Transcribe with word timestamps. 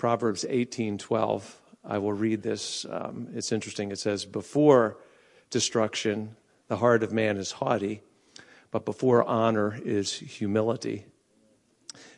Proverbs 0.00 0.46
18:12. 0.48 1.60
I 1.84 1.98
will 1.98 2.14
read 2.14 2.40
this. 2.40 2.86
Um, 2.88 3.28
it's 3.34 3.52
interesting. 3.52 3.90
It 3.90 3.98
says, 3.98 4.24
"Before 4.24 4.96
destruction, 5.50 6.36
the 6.68 6.78
heart 6.78 7.02
of 7.02 7.12
man 7.12 7.36
is 7.36 7.52
haughty, 7.52 8.00
but 8.70 8.86
before 8.86 9.22
honor 9.22 9.78
is 9.84 10.14
humility." 10.14 11.04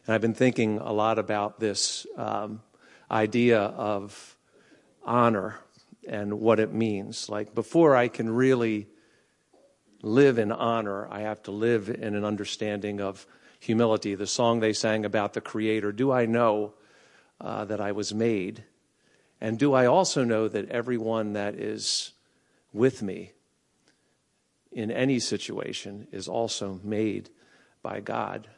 And 0.06 0.14
I've 0.14 0.20
been 0.20 0.32
thinking 0.32 0.78
a 0.78 0.92
lot 0.92 1.18
about 1.18 1.58
this 1.58 2.06
um, 2.16 2.62
idea 3.10 3.58
of 3.60 4.36
honor 5.02 5.58
and 6.06 6.38
what 6.38 6.60
it 6.60 6.72
means. 6.72 7.28
Like 7.28 7.52
before 7.52 7.96
I 7.96 8.06
can 8.06 8.30
really 8.30 8.86
live 10.02 10.38
in 10.38 10.52
honor, 10.52 11.08
I 11.10 11.22
have 11.22 11.42
to 11.42 11.50
live 11.50 11.88
in 11.88 12.14
an 12.14 12.24
understanding 12.24 13.00
of 13.00 13.26
humility. 13.58 14.14
The 14.14 14.28
song 14.28 14.60
they 14.60 14.72
sang 14.72 15.04
about 15.04 15.32
the 15.32 15.40
Creator 15.40 15.90
Do 15.90 16.12
I 16.12 16.26
know 16.26 16.74
uh, 17.42 17.64
that 17.64 17.80
I 17.80 17.92
was 17.92 18.14
made? 18.14 18.64
And 19.40 19.58
do 19.58 19.74
I 19.74 19.86
also 19.86 20.22
know 20.24 20.48
that 20.48 20.70
everyone 20.70 21.32
that 21.32 21.56
is 21.56 22.12
with 22.72 23.02
me 23.02 23.32
in 24.70 24.90
any 24.90 25.18
situation 25.18 26.06
is 26.12 26.28
also 26.28 26.80
made 26.84 27.28
by 27.82 28.00
God? 28.00 28.48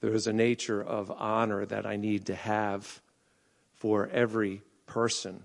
There 0.00 0.14
is 0.14 0.26
a 0.26 0.32
nature 0.32 0.82
of 0.82 1.10
honor 1.10 1.66
that 1.66 1.84
I 1.84 1.96
need 1.96 2.26
to 2.26 2.34
have 2.34 3.00
for 3.74 4.08
every 4.12 4.62
person 4.86 5.44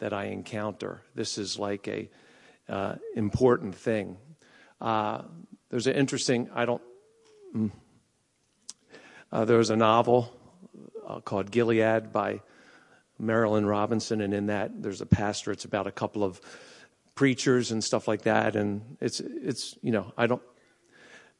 that 0.00 0.12
I 0.12 0.24
encounter. 0.24 1.02
This 1.14 1.38
is 1.38 1.58
like 1.58 1.86
a 1.88 2.08
uh, 2.68 2.96
important 3.14 3.74
thing. 3.74 4.16
Uh, 4.80 5.22
there's 5.70 5.86
an 5.86 5.94
interesting. 5.94 6.48
I 6.54 6.64
don't. 6.64 6.82
Mm, 7.54 7.70
uh, 9.30 9.44
there's 9.44 9.70
a 9.70 9.76
novel 9.76 10.32
uh, 11.08 11.20
called 11.20 11.50
Gilead 11.50 12.12
by 12.12 12.40
Marilynne 13.20 13.68
Robinson, 13.68 14.20
and 14.20 14.32
in 14.32 14.46
that 14.46 14.82
there's 14.82 15.00
a 15.00 15.06
pastor. 15.06 15.50
It's 15.50 15.64
about 15.64 15.86
a 15.86 15.90
couple 15.90 16.22
of 16.22 16.40
preachers 17.14 17.72
and 17.72 17.82
stuff 17.82 18.06
like 18.06 18.22
that, 18.22 18.54
and 18.54 18.96
it's 19.00 19.18
it's 19.20 19.76
you 19.82 19.90
know 19.90 20.12
I 20.16 20.26
don't. 20.26 20.42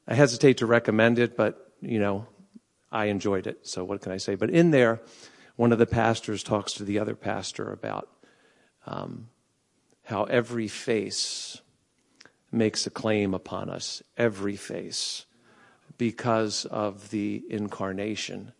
I 0.09 0.15
hesitate 0.15 0.59
to 0.59 0.67
recommend 0.67 1.19
it, 1.19 1.37
but 1.37 1.73
you 1.81 2.01
know 2.01 2.27
I 2.91 3.07
enjoyed 3.07 3.47
it. 3.47 3.67
So 3.67 3.85
what 3.85 4.01
can 4.01 4.11
I 4.11 4.17
say? 4.17 4.35
But 4.35 4.51
in 4.51 4.71
there, 4.71 5.01
one 5.57 5.71
of 5.71 5.79
the 5.79 5.87
pastors 5.87 6.43
talks 6.43 6.73
to 6.75 6.85
the 6.85 6.99
other 6.99 7.15
pastor 7.15 7.71
about 7.71 8.09
um, 8.87 9.29
how 10.05 10.25
every 10.25 10.69
face 10.69 11.61
makes 12.51 12.87
a 12.87 12.91
claim 12.91 13.35
upon 13.35 13.69
us, 13.69 14.03
every 14.17 14.57
face, 14.57 15.27
because 15.99 16.65
of 16.65 17.11
the 17.11 17.45
incarnation. 17.51 18.53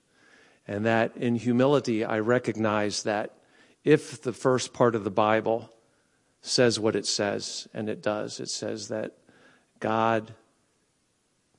And 0.69 0.85
that 0.85 1.17
in 1.17 1.35
humility, 1.35 2.05
I 2.05 2.19
recognize 2.19 3.03
that 3.05 3.35
if 3.85 4.21
the 4.21 4.35
first 4.35 4.75
part 4.75 4.95
of 4.95 5.03
the 5.03 5.11
Bible 5.11 5.71
says 6.43 6.79
what 6.79 6.95
it 6.95 7.07
says, 7.07 7.67
and 7.73 7.89
it 7.89 8.03
does, 8.03 8.39
it 8.39 8.51
says 8.51 8.89
that 8.89 9.17
God 9.81 10.35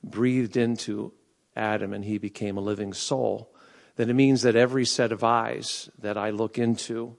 breathed 0.02 0.56
into 0.56 1.12
Adam 1.56 1.92
and 1.92 2.04
he 2.04 2.18
became 2.18 2.56
a 2.56 2.62
living 2.62 2.92
soul, 2.92 3.52
then 3.96 4.08
it 4.08 4.14
means 4.14 4.42
that 4.42 4.56
every 4.56 4.84
set 4.84 5.10
of 5.10 5.24
eyes 5.24 5.90
that 5.98 6.16
I 6.16 6.30
look 6.30 6.56
into 6.56 7.16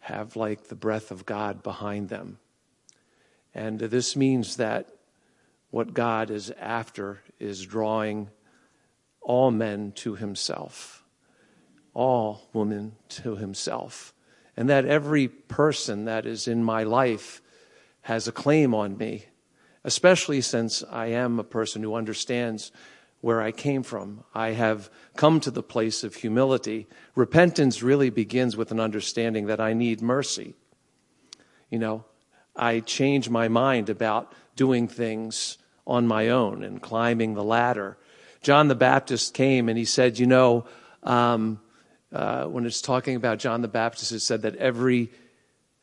have 0.00 0.34
like 0.34 0.64
the 0.64 0.74
breath 0.74 1.12
of 1.12 1.24
God 1.24 1.62
behind 1.62 2.08
them. 2.08 2.38
And 3.54 3.78
this 3.78 4.16
means 4.16 4.56
that 4.56 4.88
what 5.70 5.94
God 5.94 6.28
is 6.30 6.50
after 6.58 7.20
is 7.38 7.64
drawing 7.64 8.30
all 9.22 9.50
men 9.50 9.92
to 9.92 10.14
himself, 10.14 11.04
all 11.94 12.48
women 12.52 12.96
to 13.08 13.36
himself. 13.36 14.12
And 14.56 14.68
that 14.68 14.84
every 14.84 15.28
person 15.28 16.04
that 16.04 16.26
is 16.26 16.46
in 16.46 16.62
my 16.62 16.82
life 16.82 17.40
has 18.02 18.28
a 18.28 18.32
claim 18.32 18.74
on 18.74 18.96
me, 18.98 19.26
especially 19.84 20.40
since 20.40 20.84
I 20.90 21.06
am 21.06 21.38
a 21.38 21.44
person 21.44 21.82
who 21.82 21.94
understands 21.94 22.72
where 23.22 23.40
I 23.40 23.52
came 23.52 23.82
from. 23.82 24.24
I 24.34 24.48
have 24.50 24.90
come 25.16 25.40
to 25.40 25.50
the 25.50 25.62
place 25.62 26.04
of 26.04 26.16
humility. 26.16 26.88
Repentance 27.14 27.82
really 27.82 28.10
begins 28.10 28.56
with 28.56 28.72
an 28.72 28.80
understanding 28.80 29.46
that 29.46 29.60
I 29.60 29.72
need 29.72 30.02
mercy. 30.02 30.54
You 31.70 31.78
know, 31.78 32.04
I 32.54 32.80
change 32.80 33.30
my 33.30 33.48
mind 33.48 33.88
about 33.88 34.34
doing 34.56 34.88
things 34.88 35.56
on 35.86 36.06
my 36.06 36.28
own 36.28 36.62
and 36.64 36.82
climbing 36.82 37.34
the 37.34 37.44
ladder. 37.44 37.96
John 38.42 38.68
the 38.68 38.74
Baptist 38.74 39.34
came 39.34 39.68
and 39.68 39.78
he 39.78 39.84
said, 39.84 40.18
You 40.18 40.26
know, 40.26 40.66
um, 41.02 41.60
uh, 42.12 42.44
when 42.44 42.66
it's 42.66 42.82
talking 42.82 43.16
about 43.16 43.38
John 43.38 43.62
the 43.62 43.68
Baptist, 43.68 44.12
it 44.12 44.20
said 44.20 44.42
that 44.42 44.56
every 44.56 45.10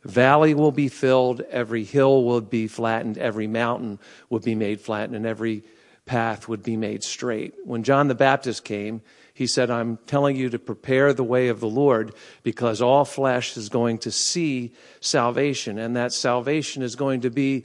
valley 0.03 0.53
will 0.53 0.71
be 0.71 0.87
filled, 0.87 1.41
every 1.49 1.83
hill 1.83 2.23
will 2.23 2.41
be 2.41 2.67
flattened, 2.67 3.17
every 3.17 3.47
mountain 3.47 3.99
will 4.29 4.39
be 4.39 4.55
made 4.55 4.81
flat, 4.81 5.09
and 5.09 5.25
every 5.25 5.63
path 6.05 6.47
would 6.47 6.63
be 6.63 6.77
made 6.77 7.03
straight. 7.03 7.53
When 7.63 7.83
John 7.83 8.07
the 8.07 8.15
Baptist 8.15 8.63
came, 8.63 9.01
he 9.33 9.47
said, 9.47 9.69
I'm 9.69 9.97
telling 10.05 10.35
you 10.35 10.49
to 10.49 10.59
prepare 10.59 11.13
the 11.13 11.23
way 11.23 11.47
of 11.47 11.59
the 11.59 11.67
Lord 11.67 12.13
because 12.43 12.81
all 12.81 13.05
flesh 13.05 13.55
is 13.55 13.69
going 13.69 13.99
to 13.99 14.11
see 14.11 14.73
salvation, 14.99 15.77
and 15.77 15.95
that 15.95 16.11
salvation 16.11 16.83
is 16.83 16.95
going 16.95 17.21
to 17.21 17.29
be 17.29 17.63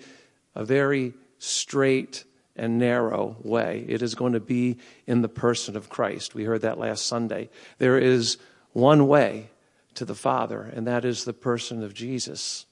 a 0.54 0.64
very 0.64 1.14
straight 1.38 2.24
and 2.56 2.78
narrow 2.78 3.36
way. 3.42 3.84
It 3.88 4.02
is 4.02 4.14
going 4.14 4.32
to 4.34 4.40
be 4.40 4.78
in 5.06 5.22
the 5.22 5.28
person 5.28 5.76
of 5.76 5.88
Christ. 5.88 6.34
We 6.34 6.44
heard 6.44 6.62
that 6.62 6.78
last 6.78 7.06
Sunday. 7.06 7.50
There 7.78 7.98
is 7.98 8.38
one 8.72 9.06
way 9.06 9.50
to 9.94 10.04
the 10.04 10.14
Father, 10.14 10.62
and 10.62 10.86
that 10.86 11.04
is 11.04 11.24
the 11.24 11.32
person 11.32 11.82
of 11.82 11.94
Jesus. 11.94 12.66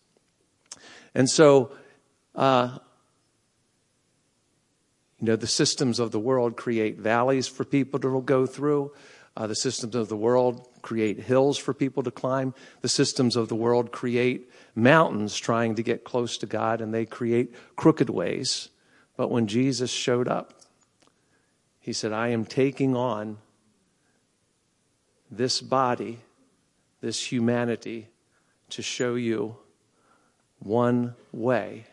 And 1.14 1.28
so, 1.28 1.72
uh, 2.34 2.78
you 5.20 5.26
know, 5.26 5.36
the 5.36 5.46
systems 5.46 5.98
of 6.00 6.10
the 6.10 6.18
world 6.18 6.56
create 6.56 6.98
valleys 6.98 7.46
for 7.46 7.64
people 7.64 8.00
to 8.00 8.20
go 8.22 8.46
through. 8.46 8.92
Uh, 9.36 9.46
the 9.46 9.54
systems 9.54 9.94
of 9.94 10.08
the 10.08 10.16
world 10.16 10.68
create 10.82 11.18
hills 11.18 11.56
for 11.56 11.72
people 11.72 12.02
to 12.02 12.10
climb. 12.10 12.54
The 12.82 12.88
systems 12.88 13.36
of 13.36 13.48
the 13.48 13.54
world 13.54 13.92
create 13.92 14.50
mountains 14.74 15.36
trying 15.36 15.76
to 15.76 15.82
get 15.82 16.04
close 16.04 16.36
to 16.38 16.46
God, 16.46 16.80
and 16.80 16.92
they 16.92 17.06
create 17.06 17.54
crooked 17.76 18.10
ways. 18.10 18.68
But 19.22 19.30
when 19.30 19.46
Jesus 19.46 19.88
showed 19.88 20.26
up, 20.26 20.52
he 21.78 21.92
said, 21.92 22.10
I 22.10 22.30
am 22.30 22.44
taking 22.44 22.96
on 22.96 23.38
this 25.30 25.60
body, 25.60 26.18
this 27.00 27.30
humanity, 27.30 28.08
to 28.70 28.82
show 28.82 29.14
you 29.14 29.54
one 30.58 31.14
way. 31.30 31.84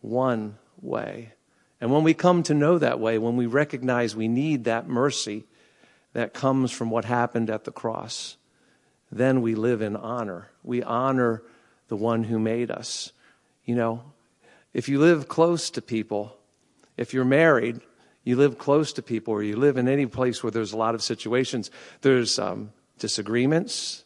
One 0.00 0.56
way. 0.80 1.34
And 1.82 1.92
when 1.92 2.02
we 2.02 2.14
come 2.14 2.42
to 2.44 2.54
know 2.54 2.78
that 2.78 2.98
way, 2.98 3.18
when 3.18 3.36
we 3.36 3.44
recognize 3.44 4.16
we 4.16 4.26
need 4.26 4.64
that 4.64 4.88
mercy 4.88 5.44
that 6.14 6.32
comes 6.32 6.72
from 6.72 6.88
what 6.88 7.04
happened 7.04 7.50
at 7.50 7.64
the 7.64 7.72
cross, 7.72 8.38
then 9.12 9.42
we 9.42 9.54
live 9.54 9.82
in 9.82 9.96
honor. 9.96 10.48
We 10.64 10.82
honor 10.82 11.42
the 11.88 11.96
one 11.96 12.24
who 12.24 12.38
made 12.38 12.70
us. 12.70 13.12
You 13.66 13.74
know, 13.74 14.02
if 14.72 14.88
you 14.88 14.98
live 14.98 15.28
close 15.28 15.68
to 15.68 15.82
people, 15.82 16.36
if 16.98 17.14
you're 17.14 17.24
married, 17.24 17.80
you 18.24 18.36
live 18.36 18.58
close 18.58 18.92
to 18.94 19.02
people, 19.02 19.32
or 19.32 19.42
you 19.42 19.56
live 19.56 19.78
in 19.78 19.88
any 19.88 20.04
place 20.04 20.42
where 20.42 20.50
there's 20.50 20.74
a 20.74 20.76
lot 20.76 20.94
of 20.94 21.02
situations, 21.02 21.70
there's 22.02 22.38
um, 22.38 22.72
disagreements, 22.98 24.04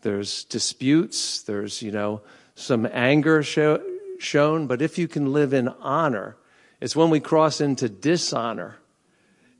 there's 0.00 0.44
disputes, 0.44 1.42
there's, 1.42 1.82
you 1.82 1.90
know, 1.90 2.22
some 2.54 2.88
anger 2.90 3.42
show, 3.42 3.82
shown. 4.18 4.66
But 4.66 4.80
if 4.80 4.96
you 4.96 5.08
can 5.08 5.32
live 5.32 5.52
in 5.52 5.68
honor, 5.68 6.36
it's 6.80 6.96
when 6.96 7.10
we 7.10 7.20
cross 7.20 7.60
into 7.60 7.88
dishonor, 7.88 8.76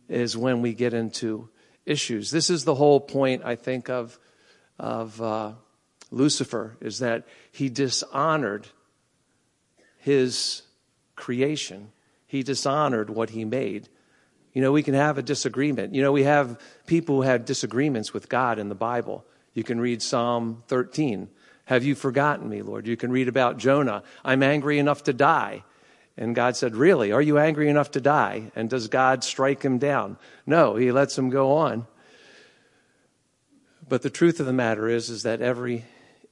is 0.08 0.36
when 0.36 0.62
we 0.62 0.72
get 0.72 0.94
into 0.94 1.50
issues. 1.84 2.30
This 2.30 2.48
is 2.48 2.64
the 2.64 2.74
whole 2.74 3.00
point, 3.00 3.42
I 3.44 3.56
think, 3.56 3.90
of, 3.90 4.18
of 4.78 5.20
uh, 5.20 5.52
Lucifer, 6.10 6.76
is 6.80 7.00
that 7.00 7.26
he 7.52 7.68
dishonored 7.68 8.68
his 9.98 10.62
creation. 11.16 11.92
He 12.30 12.44
dishonored 12.44 13.10
what 13.10 13.30
he 13.30 13.44
made. 13.44 13.88
You 14.52 14.62
know, 14.62 14.70
we 14.70 14.84
can 14.84 14.94
have 14.94 15.18
a 15.18 15.22
disagreement. 15.22 15.96
You 15.96 16.02
know, 16.02 16.12
we 16.12 16.22
have 16.22 16.60
people 16.86 17.16
who 17.16 17.22
had 17.22 17.44
disagreements 17.44 18.14
with 18.14 18.28
God 18.28 18.60
in 18.60 18.68
the 18.68 18.76
Bible. 18.76 19.24
You 19.52 19.64
can 19.64 19.80
read 19.80 20.00
Psalm 20.00 20.62
13. 20.68 21.28
Have 21.64 21.82
you 21.82 21.96
forgotten 21.96 22.48
me, 22.48 22.62
Lord? 22.62 22.86
You 22.86 22.96
can 22.96 23.10
read 23.10 23.26
about 23.26 23.58
Jonah. 23.58 24.04
I'm 24.24 24.44
angry 24.44 24.78
enough 24.78 25.02
to 25.04 25.12
die. 25.12 25.64
And 26.16 26.36
God 26.36 26.56
said, 26.56 26.76
Really? 26.76 27.10
Are 27.10 27.20
you 27.20 27.36
angry 27.36 27.68
enough 27.68 27.90
to 27.92 28.00
die? 28.00 28.52
And 28.54 28.70
does 28.70 28.86
God 28.86 29.24
strike 29.24 29.64
him 29.64 29.78
down? 29.78 30.16
No, 30.46 30.76
he 30.76 30.92
lets 30.92 31.18
him 31.18 31.30
go 31.30 31.56
on. 31.56 31.88
But 33.88 34.02
the 34.02 34.10
truth 34.10 34.38
of 34.38 34.46
the 34.46 34.52
matter 34.52 34.88
is, 34.88 35.10
is 35.10 35.24
that 35.24 35.42
every, 35.42 35.84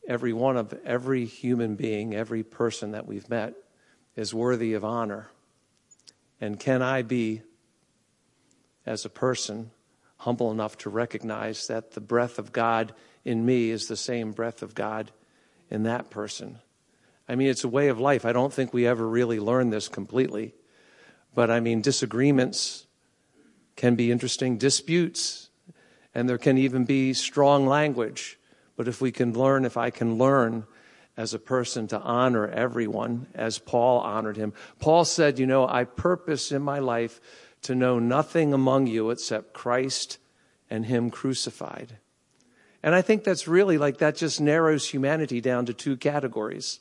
every 0.07 0.33
one 0.33 0.57
of 0.57 0.79
every 0.85 1.25
human 1.25 1.75
being, 1.75 2.15
every 2.15 2.45
person 2.45 2.93
that 2.93 3.09
we've 3.09 3.29
met 3.29 3.55
is 4.15 4.33
worthy 4.33 4.75
of 4.75 4.85
honor. 4.85 5.29
And 6.41 6.59
can 6.59 6.83
I 6.83 7.03
be, 7.03 7.43
as 8.87 9.05
a 9.05 9.11
person, 9.11 9.71
humble 10.19 10.51
enough 10.51 10.77
to 10.79 10.91
recognize 10.91 11.67
that 11.69 11.93
the 11.93 12.01
breath 12.01 12.39
of 12.39 12.53
God 12.53 12.93
in 13.25 13.45
me 13.45 13.71
is 13.71 13.87
the 13.87 13.97
same 13.97 14.33
breath 14.33 14.63
of 14.63 14.75
God 14.75 15.11
in 15.71 15.83
that 15.85 16.11
person. 16.11 16.59
I 17.29 17.35
mean, 17.35 17.49
it's 17.49 17.65
a 17.65 17.69
way 17.69 17.89
of 17.89 18.01
life. 18.01 18.25
I 18.25 18.33
don't 18.33 18.53
think 18.53 18.73
we 18.73 18.87
ever 18.87 19.07
really 19.07 19.39
learn 19.39 19.71
this 19.71 19.89
completely. 19.89 20.55
But 21.35 21.51
I 21.51 21.61
mean, 21.61 21.83
disagreements 21.83 22.87
can 23.77 23.95
be 23.95 24.11
interesting, 24.11 24.57
disputes, 24.57 25.51
and 26.15 26.29
there 26.29 26.39
can 26.39 26.59
even 26.59 26.85
be 26.85 27.13
strong 27.13 27.67
language. 27.67 28.39
But 28.77 28.89
if 28.89 29.01
we 29.01 29.13
can 29.13 29.33
learn, 29.35 29.65
if 29.65 29.77
I 29.77 29.91
can 29.91 30.19
learn 30.19 30.67
as 31.19 31.35
a 31.35 31.39
person 31.39 31.89
to 31.89 31.99
honor 31.99 32.47
everyone 32.47 33.27
as 33.35 33.59
Paul 33.59 33.99
honored 33.99 34.37
him, 34.37 34.53
Paul 34.79 35.05
said, 35.05 35.39
You 35.41 35.47
know, 35.47 35.67
I 35.69 35.83
purpose 35.83 36.53
in 36.53 36.63
my 36.63 36.79
life 36.79 37.21
to 37.63 37.75
know 37.75 37.99
nothing 37.99 38.55
among 38.55 38.87
you 38.87 39.11
except 39.11 39.53
Christ 39.53 40.19
and 40.71 40.87
Him 40.87 41.11
crucified. 41.11 41.99
And 42.85 42.95
I 42.95 43.03
think 43.03 43.25
that's 43.25 43.49
really 43.49 43.79
like 43.79 43.99
that 43.99 44.17
just 44.17 44.41
narrows 44.41 44.89
humanity 44.89 45.41
down 45.41 45.67
to 45.67 45.75
two 45.75 45.97
categories. 45.97 46.79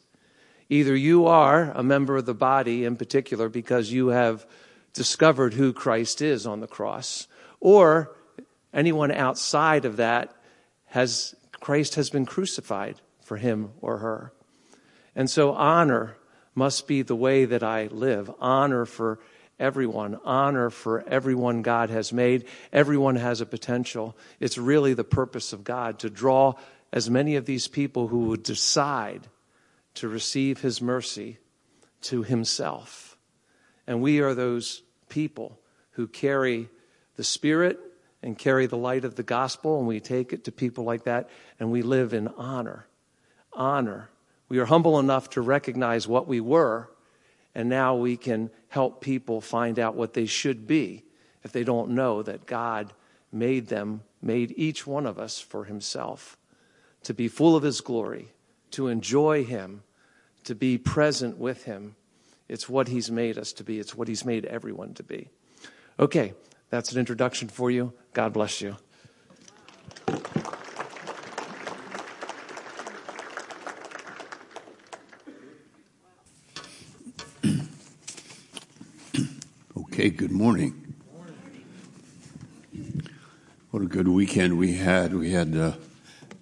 Either 0.69 0.95
you 0.95 1.25
are 1.25 1.71
a 1.73 1.81
member 1.81 2.15
of 2.15 2.27
the 2.27 2.35
body 2.35 2.85
in 2.85 2.95
particular 2.95 3.49
because 3.49 3.91
you 3.91 4.09
have 4.09 4.45
discovered 4.93 5.55
who 5.55 5.73
Christ 5.73 6.21
is 6.21 6.45
on 6.45 6.59
the 6.59 6.67
cross, 6.67 7.27
or 7.59 8.15
anyone 8.71 9.11
outside 9.11 9.85
of 9.85 9.97
that 9.97 10.35
has 10.85 11.33
Christ 11.59 11.95
has 11.95 12.11
been 12.11 12.27
crucified 12.27 13.01
for 13.27 13.35
him 13.37 13.71
or 13.81 13.97
her. 13.97 14.31
And 15.13 15.29
so 15.29 15.51
honor 15.51 16.15
must 16.55 16.87
be 16.87 17.01
the 17.01 17.15
way 17.15 17.43
that 17.43 17.61
I 17.61 17.87
live. 17.87 18.31
Honor 18.39 18.85
for 18.85 19.19
everyone, 19.59 20.17
honor 20.23 20.69
for 20.69 21.03
everyone 21.07 21.61
God 21.61 21.89
has 21.89 22.13
made. 22.13 22.45
Everyone 22.71 23.17
has 23.17 23.41
a 23.41 23.45
potential. 23.45 24.15
It's 24.39 24.57
really 24.57 24.93
the 24.93 25.03
purpose 25.03 25.51
of 25.51 25.65
God 25.65 25.99
to 25.99 26.09
draw 26.09 26.53
as 26.93 27.09
many 27.09 27.35
of 27.35 27.45
these 27.45 27.67
people 27.67 28.07
who 28.07 28.27
would 28.27 28.43
decide 28.43 29.27
to 29.95 30.07
receive 30.07 30.61
his 30.61 30.81
mercy 30.81 31.37
to 32.03 32.23
himself. 32.23 33.17
And 33.85 34.01
we 34.01 34.21
are 34.21 34.33
those 34.33 34.83
people 35.09 35.59
who 35.91 36.07
carry 36.07 36.69
the 37.17 37.25
Spirit 37.25 37.79
and 38.23 38.37
carry 38.37 38.67
the 38.67 38.77
light 38.77 39.03
of 39.03 39.15
the 39.15 39.23
gospel, 39.23 39.79
and 39.79 39.87
we 39.87 39.99
take 39.99 40.31
it 40.31 40.45
to 40.45 40.51
people 40.51 40.85
like 40.85 41.03
that, 41.03 41.29
and 41.59 41.71
we 41.71 41.81
live 41.81 42.13
in 42.13 42.27
honor. 42.29 42.87
Honor. 43.53 44.09
We 44.49 44.59
are 44.59 44.65
humble 44.65 44.99
enough 44.99 45.29
to 45.31 45.41
recognize 45.41 46.07
what 46.07 46.27
we 46.27 46.39
were 46.39 46.89
and 47.57 47.69
now 47.69 47.95
we 47.95 48.17
can 48.17 48.51
help 48.69 49.01
people 49.01 49.41
find 49.41 49.79
out 49.79 49.95
what 49.95 50.13
they 50.13 50.27
should 50.27 50.67
be 50.67 51.03
if 51.43 51.51
they 51.51 51.63
don't 51.63 51.89
know 51.89 52.21
that 52.21 52.45
God 52.45 52.93
made 53.31 53.65
them, 53.65 54.01
made 54.21 54.53
each 54.55 54.85
one 54.85 55.07
of 55.07 55.17
us 55.17 55.39
for 55.39 55.65
Himself, 55.65 56.37
to 57.01 57.15
be 57.15 57.27
full 57.27 57.55
of 57.55 57.63
His 57.63 57.81
glory, 57.81 58.27
to 58.71 58.89
enjoy 58.89 59.43
Him, 59.43 59.81
to 60.43 60.53
be 60.53 60.77
present 60.77 61.39
with 61.39 61.63
Him. 61.63 61.95
It's 62.47 62.69
what 62.69 62.89
He's 62.89 63.09
made 63.09 63.39
us 63.39 63.53
to 63.53 63.63
be, 63.63 63.79
it's 63.79 63.95
what 63.95 64.07
He's 64.07 64.23
made 64.23 64.45
everyone 64.45 64.93
to 64.93 65.03
be. 65.03 65.29
Okay, 65.99 66.35
that's 66.69 66.91
an 66.91 66.99
introduction 66.99 67.47
for 67.47 67.71
you. 67.71 67.91
God 68.13 68.33
bless 68.33 68.61
you. 68.61 68.77
Okay, 80.07 80.15
good 80.15 80.31
morning. 80.31 80.95
What 83.71 83.83
a 83.83 83.87
good 83.87 84.07
weekend 84.07 84.57
we 84.57 84.75
had. 84.75 85.13
We 85.13 85.31
had 85.31 85.53
a 85.53 85.77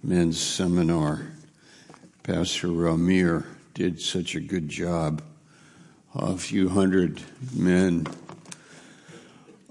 men's 0.04 0.40
seminar. 0.40 1.32
Pastor 2.22 2.68
Ramir 2.68 3.44
did 3.74 4.00
such 4.00 4.36
a 4.36 4.40
good 4.40 4.70
job. 4.70 5.24
A 6.14 6.38
few 6.38 6.70
hundred 6.70 7.24
men 7.56 8.06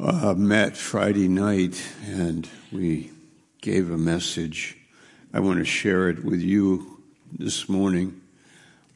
uh, 0.01 0.35
met 0.35 0.77
Friday 0.77 1.29
night 1.29 1.81
and 2.05 2.49
we 2.73 3.13
gave 3.61 3.93
a 3.93 3.97
message. 3.97 4.77
I 5.33 5.39
want 5.39 5.61
to 5.61 5.65
share 5.65 6.09
it 6.09 6.25
with 6.25 6.41
you 6.41 7.01
this 7.31 7.69
morning. 7.69 8.21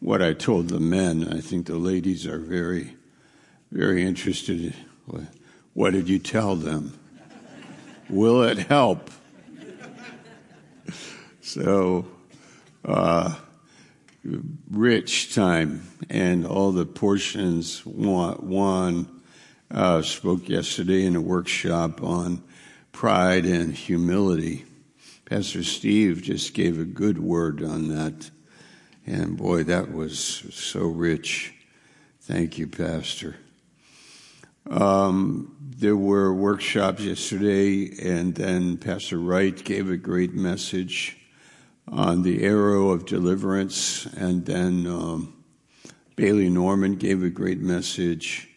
What 0.00 0.22
I 0.22 0.32
told 0.32 0.70
the 0.70 0.80
men, 0.80 1.28
I 1.32 1.40
think 1.40 1.66
the 1.66 1.76
ladies 1.76 2.26
are 2.26 2.40
very 2.40 2.96
very 3.70 4.02
interested. 4.02 4.74
What 5.74 5.92
did 5.92 6.08
you 6.08 6.18
tell 6.18 6.56
them? 6.56 6.98
Will 8.08 8.42
it 8.42 8.58
help? 8.58 9.10
So, 11.40 12.06
uh, 12.84 13.34
rich 14.70 15.34
time, 15.34 15.88
and 16.10 16.46
all 16.46 16.72
the 16.72 16.84
portions. 16.84 17.84
One 17.86 19.22
uh, 19.70 20.02
spoke 20.02 20.48
yesterday 20.48 21.04
in 21.06 21.16
a 21.16 21.20
workshop 21.20 22.02
on 22.02 22.42
pride 22.92 23.46
and 23.46 23.74
humility. 23.74 24.64
Pastor 25.24 25.62
Steve 25.62 26.22
just 26.22 26.54
gave 26.54 26.78
a 26.78 26.84
good 26.84 27.18
word 27.18 27.62
on 27.62 27.88
that. 27.88 28.30
And 29.06 29.36
boy, 29.36 29.64
that 29.64 29.92
was 29.92 30.18
so 30.18 30.80
rich. 30.86 31.54
Thank 32.20 32.58
you, 32.58 32.66
Pastor. 32.66 33.36
Um, 34.70 35.56
there 35.60 35.96
were 35.96 36.34
workshops 36.34 37.00
yesterday, 37.00 37.90
and 38.02 38.34
then 38.34 38.76
Pastor 38.76 39.18
Wright 39.18 39.56
gave 39.64 39.90
a 39.90 39.96
great 39.96 40.34
message 40.34 41.16
on 41.86 42.22
the 42.22 42.44
arrow 42.44 42.90
of 42.90 43.06
deliverance, 43.06 44.04
and 44.06 44.44
then 44.44 44.86
um, 44.86 45.42
Bailey 46.16 46.50
Norman 46.50 46.96
gave 46.96 47.22
a 47.22 47.30
great 47.30 47.60
message. 47.60 48.48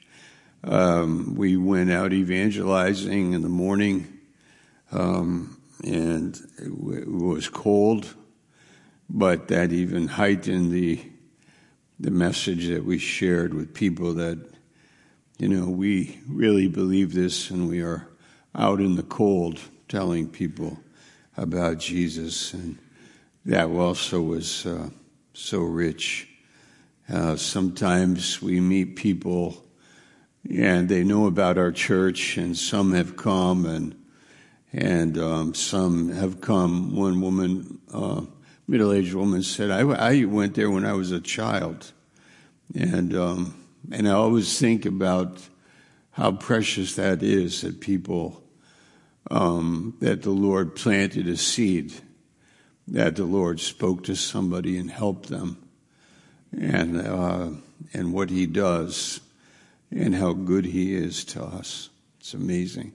Um, 0.66 1.36
we 1.36 1.56
went 1.56 1.92
out 1.92 2.12
evangelizing 2.12 3.32
in 3.32 3.42
the 3.42 3.50
morning, 3.50 4.20
um, 4.92 5.62
and 5.86 6.36
it, 6.58 6.70
w- 6.70 7.02
it 7.02 7.08
was 7.08 7.48
cold, 7.48 8.14
but 9.10 9.48
that 9.48 9.72
even 9.72 10.08
heightened 10.08 10.72
the 10.72 11.02
the 12.00 12.12
message 12.12 12.68
that 12.68 12.84
we 12.84 12.98
shared 12.98 13.54
with 13.54 13.76
people 13.76 14.16
that 14.16 14.51
you 15.42 15.48
know, 15.48 15.68
we 15.68 16.20
really 16.28 16.68
believe 16.68 17.16
this 17.16 17.50
and 17.50 17.68
we 17.68 17.82
are 17.82 18.08
out 18.54 18.80
in 18.80 18.96
the 18.96 19.02
cold 19.02 19.60
telling 19.88 20.28
people 20.28 20.78
about 21.36 21.80
Jesus. 21.80 22.54
And 22.54 22.78
that 23.46 23.66
also 23.66 24.22
was 24.22 24.68
uh, 24.68 24.92
so 25.34 25.62
rich. 25.62 26.28
Uh, 27.12 27.36
sometimes 27.38 28.40
we 28.40 28.60
meet 28.60 28.96
people 28.96 29.66
and 30.48 30.88
they 30.88 31.04
know 31.04 31.26
about 31.26 31.58
our 31.58 31.72
church 31.72 32.38
and 32.38 32.56
some 32.56 32.94
have 32.94 33.18
come 33.18 33.66
and 33.66 33.96
and 34.74 35.18
um, 35.18 35.56
some 35.56 36.10
have 36.10 36.40
come. 36.40 36.96
One 36.96 37.20
woman, 37.20 37.80
uh, 37.92 38.22
middle-aged 38.68 39.16
woman, 39.16 39.42
said, 39.42 39.72
I, 39.72 39.82
I, 39.82 40.24
went 40.24 40.54
there 40.54 40.70
when 40.70 40.86
I 40.86 40.94
was 40.94 41.12
a 41.12 41.20
child." 41.20 41.92
And 42.74 43.14
um, 43.14 43.61
and 43.90 44.08
I 44.08 44.12
always 44.12 44.60
think 44.60 44.86
about 44.86 45.40
how 46.12 46.34
precious 46.34 46.96
that 46.96 47.24
is 47.24 47.62
that 47.62 47.80
people, 47.80 48.44
um, 49.30 49.96
that 50.02 50.22
the 50.24 50.32
Lord 50.32 50.76
planted 50.76 51.28
a 51.28 51.38
seed, 51.38 51.94
that 52.88 53.16
the 53.16 53.24
Lord 53.24 53.60
spoke 53.60 54.04
to 54.04 54.16
somebody 54.16 54.78
and 54.78 54.92
helped 54.92 55.30
them, 55.30 55.58
and, 56.52 57.02
uh, 57.02 57.50
and 57.94 58.14
what 58.14 58.30
He 58.30 58.46
does, 58.46 59.22
and 59.90 60.14
how 60.14 60.34
good 60.34 60.66
He 60.66 60.94
is 60.94 61.24
to 61.26 61.44
us. 61.44 61.90
It's 62.20 62.34
amazing. 62.34 62.94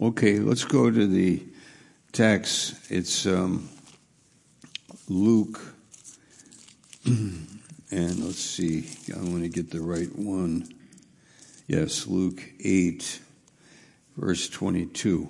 Okay, 0.00 0.38
let's 0.38 0.64
go 0.64 0.90
to 0.90 1.06
the 1.06 1.42
text. 2.12 2.90
It's 2.90 3.26
um, 3.26 3.68
Luke. 5.08 5.60
And 7.92 8.24
let's 8.24 8.40
see, 8.40 8.88
I 9.14 9.18
want 9.18 9.42
to 9.42 9.50
get 9.50 9.70
the 9.70 9.82
right 9.82 10.08
one. 10.18 10.66
Yes, 11.66 12.06
Luke 12.06 12.42
8, 12.64 13.20
verse 14.16 14.48
22. 14.48 15.28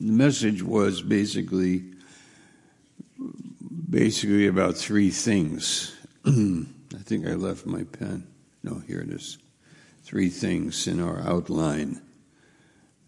The 0.00 0.12
message 0.12 0.62
was 0.62 1.02
basically 1.02 1.82
basically 3.90 4.46
about 4.46 4.76
three 4.76 5.10
things. 5.10 5.96
I 6.24 7.00
think 7.02 7.26
I 7.26 7.32
left 7.32 7.66
my 7.66 7.82
pen. 7.82 8.28
No, 8.62 8.80
here 8.86 9.00
it 9.00 9.10
is. 9.10 9.38
Three 10.04 10.28
things 10.28 10.86
in 10.86 11.00
our 11.00 11.18
outline. 11.22 12.00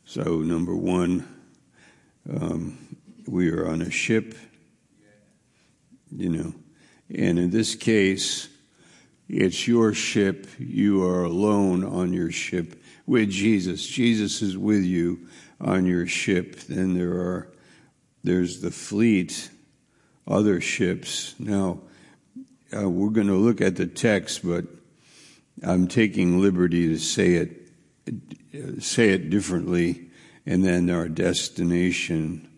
So, 0.05 0.39
number 0.41 0.75
one, 0.75 1.25
um, 2.29 2.97
we 3.29 3.49
are 3.51 3.69
on 3.69 3.81
a 3.81 3.93
ship. 3.93 4.35
You 6.11 6.31
know, 6.31 6.55
and 7.09 7.39
in 7.39 7.51
this 7.51 7.75
case, 7.75 8.49
it's 9.29 9.67
your 9.67 9.95
ship. 9.95 10.47
You 10.59 11.05
are 11.05 11.25
alone 11.25 11.85
on 11.85 12.13
your 12.13 12.31
ship. 12.31 12.81
with 13.07 13.31
Jesus. 13.31 13.87
Jesus 13.87 14.41
is 14.41 14.57
with 14.57 14.83
you 14.83 15.29
on 15.61 15.85
your 15.87 16.07
ship. 16.07 16.57
Then 16.61 16.95
there 16.95 17.13
are 17.13 17.51
there's 18.23 18.63
the 18.63 18.71
fleet, 18.71 19.51
other 20.27 20.61
ships. 20.61 21.35
Now 21.39 21.81
uh, 22.75 22.89
we're 22.89 23.11
going 23.11 23.27
to 23.27 23.35
look 23.35 23.61
at 23.61 23.77
the 23.77 23.87
text, 23.87 24.41
but 24.43 24.65
I'm 25.63 25.87
taking 25.87 26.41
liberty 26.41 26.89
to 26.89 26.99
say 26.99 27.35
it 27.35 27.61
say 28.81 29.11
it 29.11 29.31
differently, 29.31 30.11
and 30.47 30.65
then 30.65 30.91
our 30.91 31.09
destination 31.09 32.49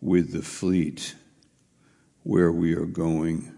with 0.00 0.32
the 0.32 0.42
fleet, 0.42 1.14
where 2.22 2.52
we 2.52 2.74
are 2.74 2.86
going 2.86 3.53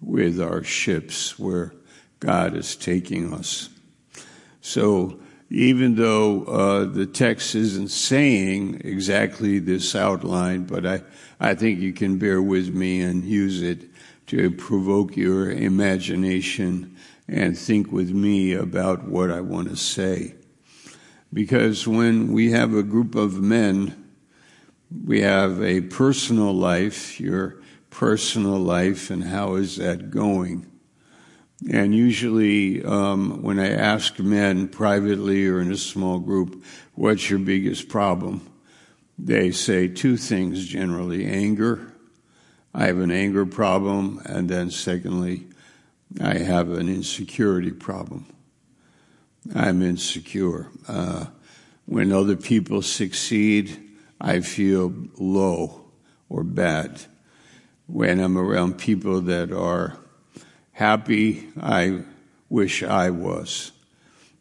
with 0.00 0.40
our 0.40 0.62
ships, 0.62 1.38
where 1.38 1.74
God 2.20 2.56
is 2.56 2.76
taking 2.76 3.32
us. 3.32 3.68
So 4.60 5.20
even 5.50 5.96
though 5.96 6.44
uh, 6.44 6.84
the 6.84 7.06
text 7.06 7.54
isn't 7.54 7.88
saying 7.88 8.82
exactly 8.84 9.58
this 9.58 9.96
outline, 9.96 10.64
but 10.64 10.86
I, 10.86 11.02
I 11.40 11.54
think 11.54 11.80
you 11.80 11.92
can 11.92 12.18
bear 12.18 12.40
with 12.40 12.72
me 12.72 13.00
and 13.00 13.24
use 13.24 13.60
it 13.62 13.90
to 14.28 14.50
provoke 14.52 15.16
your 15.16 15.50
imagination 15.50 16.96
and 17.26 17.58
think 17.58 17.90
with 17.90 18.10
me 18.10 18.52
about 18.52 19.08
what 19.08 19.30
I 19.30 19.40
want 19.40 19.68
to 19.70 19.76
say. 19.76 20.34
Because 21.32 21.86
when 21.86 22.32
we 22.32 22.52
have 22.52 22.74
a 22.74 22.82
group 22.82 23.14
of 23.16 23.40
men, 23.40 24.12
we 25.04 25.20
have 25.20 25.62
a 25.62 25.80
personal 25.80 26.52
life, 26.52 27.20
your 27.20 27.60
personal 27.90 28.58
life, 28.58 29.10
and 29.10 29.24
how 29.24 29.54
is 29.54 29.76
that 29.76 30.10
going? 30.10 30.66
And 31.70 31.94
usually, 31.94 32.82
um, 32.82 33.42
when 33.42 33.58
I 33.58 33.70
ask 33.70 34.18
men 34.18 34.68
privately 34.68 35.46
or 35.46 35.60
in 35.60 35.70
a 35.70 35.76
small 35.76 36.18
group, 36.18 36.64
what's 36.94 37.28
your 37.28 37.38
biggest 37.38 37.88
problem? 37.88 38.48
They 39.18 39.50
say 39.50 39.86
two 39.86 40.16
things 40.16 40.66
generally 40.66 41.26
anger. 41.26 41.92
I 42.72 42.86
have 42.86 42.98
an 42.98 43.10
anger 43.10 43.44
problem. 43.44 44.22
And 44.24 44.48
then, 44.48 44.70
secondly, 44.70 45.48
I 46.18 46.38
have 46.38 46.70
an 46.70 46.88
insecurity 46.88 47.72
problem. 47.72 48.26
I'm 49.54 49.82
insecure. 49.82 50.68
Uh, 50.88 51.26
when 51.84 52.12
other 52.12 52.36
people 52.36 52.80
succeed, 52.80 53.76
I 54.20 54.40
feel 54.40 54.94
low 55.18 55.90
or 56.28 56.42
bad. 56.44 57.02
When 57.92 58.20
I'm 58.20 58.38
around 58.38 58.78
people 58.78 59.20
that 59.22 59.52
are 59.52 59.98
happy 60.72 61.48
I 61.60 62.04
wish 62.48 62.84
I 62.84 63.10
was. 63.10 63.72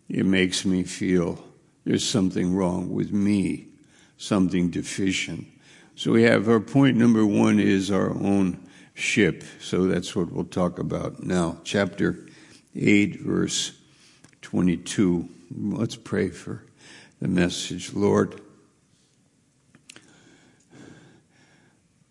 It 0.07 0.25
makes 0.25 0.65
me 0.65 0.83
feel 0.83 1.43
there's 1.83 2.07
something 2.07 2.53
wrong 2.55 2.93
with 2.93 3.11
me, 3.11 3.67
something 4.17 4.69
deficient. 4.69 5.47
So 5.95 6.11
we 6.11 6.23
have 6.23 6.47
our 6.47 6.59
point 6.59 6.95
number 6.95 7.25
one 7.25 7.59
is 7.59 7.89
our 7.89 8.11
own 8.11 8.59
ship. 8.93 9.43
So 9.59 9.87
that's 9.87 10.15
what 10.15 10.31
we'll 10.31 10.45
talk 10.45 10.77
about 10.77 11.23
now. 11.23 11.57
Chapter 11.63 12.27
8, 12.75 13.21
verse 13.21 13.73
22. 14.43 15.27
Let's 15.57 15.95
pray 15.95 16.29
for 16.29 16.63
the 17.19 17.27
message. 17.27 17.93
Lord, 17.93 18.41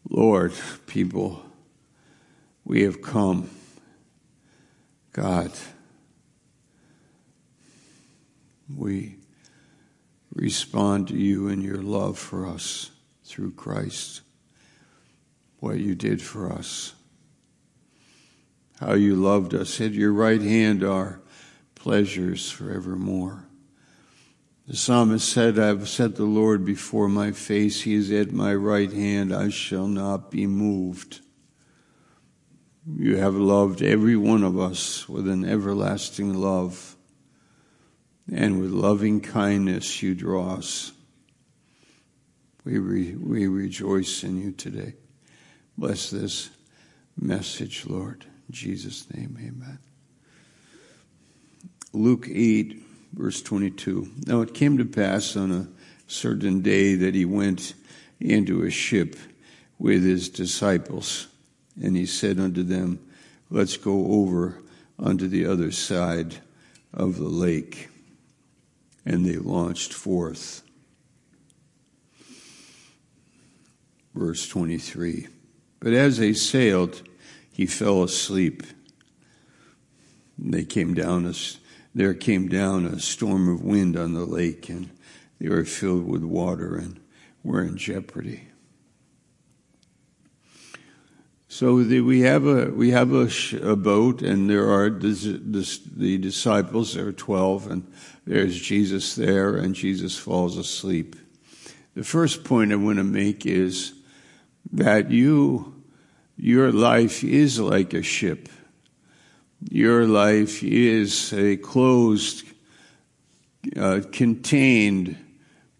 Lord, 0.08 0.52
people, 0.86 1.42
we 2.64 2.82
have 2.82 3.02
come 3.02 3.50
God, 5.12 5.50
we 8.72 9.16
respond 10.32 11.08
to 11.08 11.16
you 11.16 11.48
in 11.48 11.60
your 11.60 11.82
love 11.82 12.16
for 12.16 12.46
us 12.46 12.92
through 13.24 13.52
Christ, 13.52 14.20
what 15.58 15.78
you 15.78 15.96
did 15.96 16.22
for 16.22 16.52
us, 16.52 16.94
how 18.78 18.94
you 18.94 19.16
loved 19.16 19.54
us. 19.54 19.80
At 19.80 19.92
your 19.92 20.12
right 20.12 20.40
hand 20.40 20.84
are 20.84 21.20
pleasures 21.74 22.48
forevermore. 22.48 23.47
The 24.68 24.76
psalmist 24.76 25.26
said, 25.26 25.58
I 25.58 25.68
have 25.68 25.88
set 25.88 26.16
the 26.16 26.26
Lord 26.26 26.62
before 26.62 27.08
my 27.08 27.32
face. 27.32 27.80
He 27.80 27.94
is 27.94 28.12
at 28.12 28.32
my 28.32 28.54
right 28.54 28.92
hand. 28.92 29.34
I 29.34 29.48
shall 29.48 29.88
not 29.88 30.30
be 30.30 30.46
moved. 30.46 31.20
You 32.86 33.16
have 33.16 33.34
loved 33.34 33.80
every 33.80 34.14
one 34.14 34.44
of 34.44 34.60
us 34.60 35.08
with 35.08 35.26
an 35.26 35.42
everlasting 35.42 36.34
love, 36.34 36.96
and 38.30 38.60
with 38.60 38.70
loving 38.70 39.22
kindness 39.22 40.02
you 40.02 40.14
draw 40.14 40.56
us. 40.56 40.92
We, 42.66 42.76
re, 42.76 43.14
we 43.14 43.46
rejoice 43.46 44.22
in 44.22 44.38
you 44.38 44.52
today. 44.52 44.92
Bless 45.78 46.10
this 46.10 46.50
message, 47.18 47.86
Lord. 47.86 48.26
In 48.50 48.54
Jesus' 48.54 49.06
name, 49.14 49.34
amen. 49.40 49.78
Luke 51.94 52.26
8, 52.30 52.82
verse 53.12 53.42
22. 53.42 54.08
Now 54.26 54.40
it 54.40 54.54
came 54.54 54.78
to 54.78 54.84
pass 54.84 55.36
on 55.36 55.52
a 55.52 55.68
certain 56.06 56.60
day 56.60 56.94
that 56.94 57.14
he 57.14 57.24
went 57.24 57.74
into 58.20 58.64
a 58.64 58.70
ship 58.70 59.16
with 59.78 60.02
his 60.02 60.28
disciples 60.28 61.28
and 61.80 61.96
he 61.96 62.06
said 62.06 62.38
unto 62.38 62.62
them, 62.62 62.98
Let's 63.50 63.76
go 63.76 64.12
over 64.12 64.58
unto 64.98 65.28
the 65.28 65.46
other 65.46 65.70
side 65.70 66.36
of 66.92 67.16
the 67.16 67.28
lake. 67.28 67.88
And 69.06 69.24
they 69.24 69.36
launched 69.36 69.92
forth. 69.92 70.62
Verse 74.14 74.46
23. 74.48 75.28
But 75.80 75.92
as 75.92 76.18
they 76.18 76.32
sailed, 76.34 77.02
he 77.52 77.64
fell 77.64 78.02
asleep. 78.02 78.64
And 80.36 80.52
they 80.52 80.64
came 80.64 80.92
down, 80.92 81.24
a, 81.24 81.32
there 81.98 82.14
came 82.14 82.48
down 82.48 82.86
a 82.86 83.00
storm 83.00 83.48
of 83.48 83.64
wind 83.64 83.96
on 83.96 84.14
the 84.14 84.24
lake, 84.24 84.68
and 84.68 84.88
they 85.40 85.48
were 85.48 85.64
filled 85.64 86.06
with 86.06 86.22
water 86.22 86.76
and 86.76 87.00
were 87.42 87.60
in 87.60 87.76
jeopardy. 87.76 88.42
So 91.48 91.82
the, 91.82 92.00
we 92.02 92.20
have 92.20 92.46
a 92.46 92.66
we 92.70 92.90
have 92.90 93.12
a, 93.12 93.28
sh- 93.28 93.54
a 93.54 93.74
boat, 93.74 94.22
and 94.22 94.48
there 94.48 94.70
are 94.70 94.90
the, 94.90 95.08
the, 95.08 95.80
the 95.96 96.18
disciples. 96.18 96.94
There 96.94 97.08
are 97.08 97.12
twelve, 97.12 97.68
and 97.68 97.90
there's 98.24 98.56
Jesus 98.60 99.16
there, 99.16 99.56
and 99.56 99.74
Jesus 99.74 100.16
falls 100.16 100.56
asleep. 100.56 101.16
The 101.94 102.04
first 102.04 102.44
point 102.44 102.70
I 102.70 102.76
want 102.76 102.98
to 102.98 103.04
make 103.04 103.44
is 103.44 103.92
that 104.70 105.10
you, 105.10 105.82
your 106.36 106.70
life 106.70 107.24
is 107.24 107.58
like 107.58 107.92
a 107.92 108.02
ship. 108.02 108.48
Your 109.60 110.06
life 110.06 110.62
is 110.62 111.32
a 111.32 111.56
closed, 111.56 112.46
uh, 113.76 114.02
contained 114.12 115.16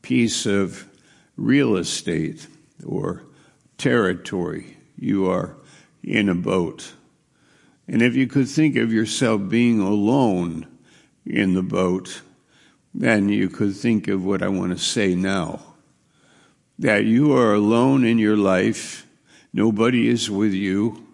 piece 0.03 0.47
of 0.47 0.89
real 1.37 1.77
estate 1.77 2.49
or 2.85 3.23
territory. 3.77 4.77
You 4.97 5.31
are 5.31 5.57
in 6.03 6.29
a 6.29 6.35
boat. 6.35 6.93
And 7.87 8.03
if 8.03 8.17
you 8.17 8.27
could 8.27 8.49
think 8.49 8.77
of 8.77 8.93
yourself 8.93 9.49
being 9.49 9.81
alone 9.81 10.67
in 11.25 11.55
the 11.55 11.63
boat, 11.63 12.23
then 12.93 13.29
you 13.29 13.49
could 13.49 13.77
think 13.77 14.09
of 14.09 14.25
what 14.25 14.43
I 14.43 14.49
want 14.49 14.73
to 14.73 14.85
say 14.85 15.15
now. 15.15 15.61
That 16.81 17.05
you 17.05 17.33
are 17.33 17.55
alone 17.55 18.05
in 18.05 18.19
your 18.19 18.37
life, 18.37 19.07
nobody 19.53 20.09
is 20.09 20.29
with 20.29 20.53
you, 20.53 21.07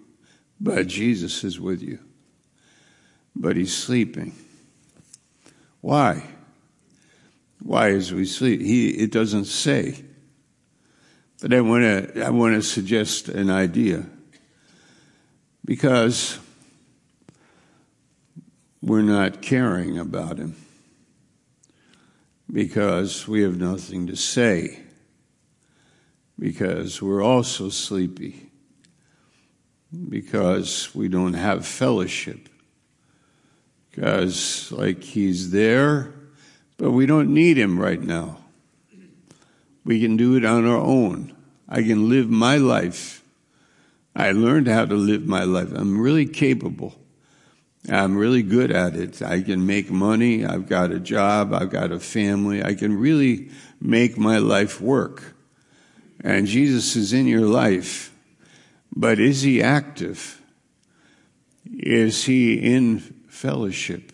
but 0.58 0.86
Jesus 0.86 1.44
is 1.44 1.60
with 1.60 1.82
you. 1.82 1.98
But 3.36 3.56
he's 3.56 3.74
sleeping. 3.74 4.34
Why? 5.80 6.24
Why 7.62 7.88
is 7.88 8.12
we 8.12 8.26
sleep? 8.26 8.60
He, 8.60 8.90
it 8.90 9.10
doesn't 9.10 9.46
say. 9.46 10.04
But 11.40 11.52
I 11.52 11.60
want 11.60 11.82
to, 11.82 12.24
I 12.24 12.30
want 12.30 12.54
to 12.54 12.62
suggest 12.62 13.28
an 13.28 13.50
idea 13.50 14.06
because 15.64 16.38
we're 18.82 19.02
not 19.02 19.40
caring 19.40 19.98
about 19.98 20.38
him, 20.38 20.56
because 22.52 23.26
we 23.26 23.42
have 23.42 23.56
nothing 23.56 24.06
to 24.08 24.16
say, 24.16 24.78
because 26.38 27.00
we're 27.00 27.22
also 27.22 27.70
sleepy, 27.70 28.50
because 30.08 30.94
we 30.94 31.08
don't 31.08 31.32
have 31.32 31.66
fellowship, 31.66 32.48
because, 33.94 34.72
like, 34.72 35.02
he's 35.02 35.50
there, 35.50 36.12
but 36.78 36.90
we 36.90 37.06
don't 37.06 37.32
need 37.32 37.56
him 37.56 37.78
right 37.78 38.00
now. 38.00 38.38
We 39.84 40.00
can 40.00 40.16
do 40.16 40.36
it 40.36 40.44
on 40.44 40.66
our 40.66 40.78
own. 40.78 41.34
I 41.68 41.82
can 41.82 42.08
live 42.08 42.28
my 42.28 42.56
life 42.56 43.22
I 44.16 44.30
learned 44.30 44.68
how 44.68 44.84
to 44.84 44.94
live 44.94 45.26
my 45.26 45.42
life. 45.42 45.72
I'm 45.74 45.98
really 46.00 46.26
capable 46.26 46.94
I'm 47.90 48.16
really 48.16 48.42
good 48.42 48.70
at 48.70 48.96
it. 48.96 49.20
I 49.20 49.42
can 49.42 49.66
make 49.66 49.90
money. 49.90 50.44
I've 50.44 50.66
got 50.66 50.90
a 50.90 50.98
job. 50.98 51.52
I've 51.52 51.70
got 51.70 51.92
a 51.92 52.00
family. 52.00 52.64
I 52.64 52.74
can 52.74 52.98
really 52.98 53.50
make 53.80 54.16
my 54.16 54.38
life 54.38 54.80
work. 54.80 55.34
And 56.22 56.46
Jesus 56.46 56.96
is 56.96 57.12
in 57.12 57.26
your 57.26 57.46
life. 57.46 58.14
But 58.96 59.18
is 59.20 59.42
he 59.42 59.60
active? 59.60 60.40
Is 61.70 62.24
he 62.24 62.54
in 62.54 63.13
fellowship? 63.44 64.10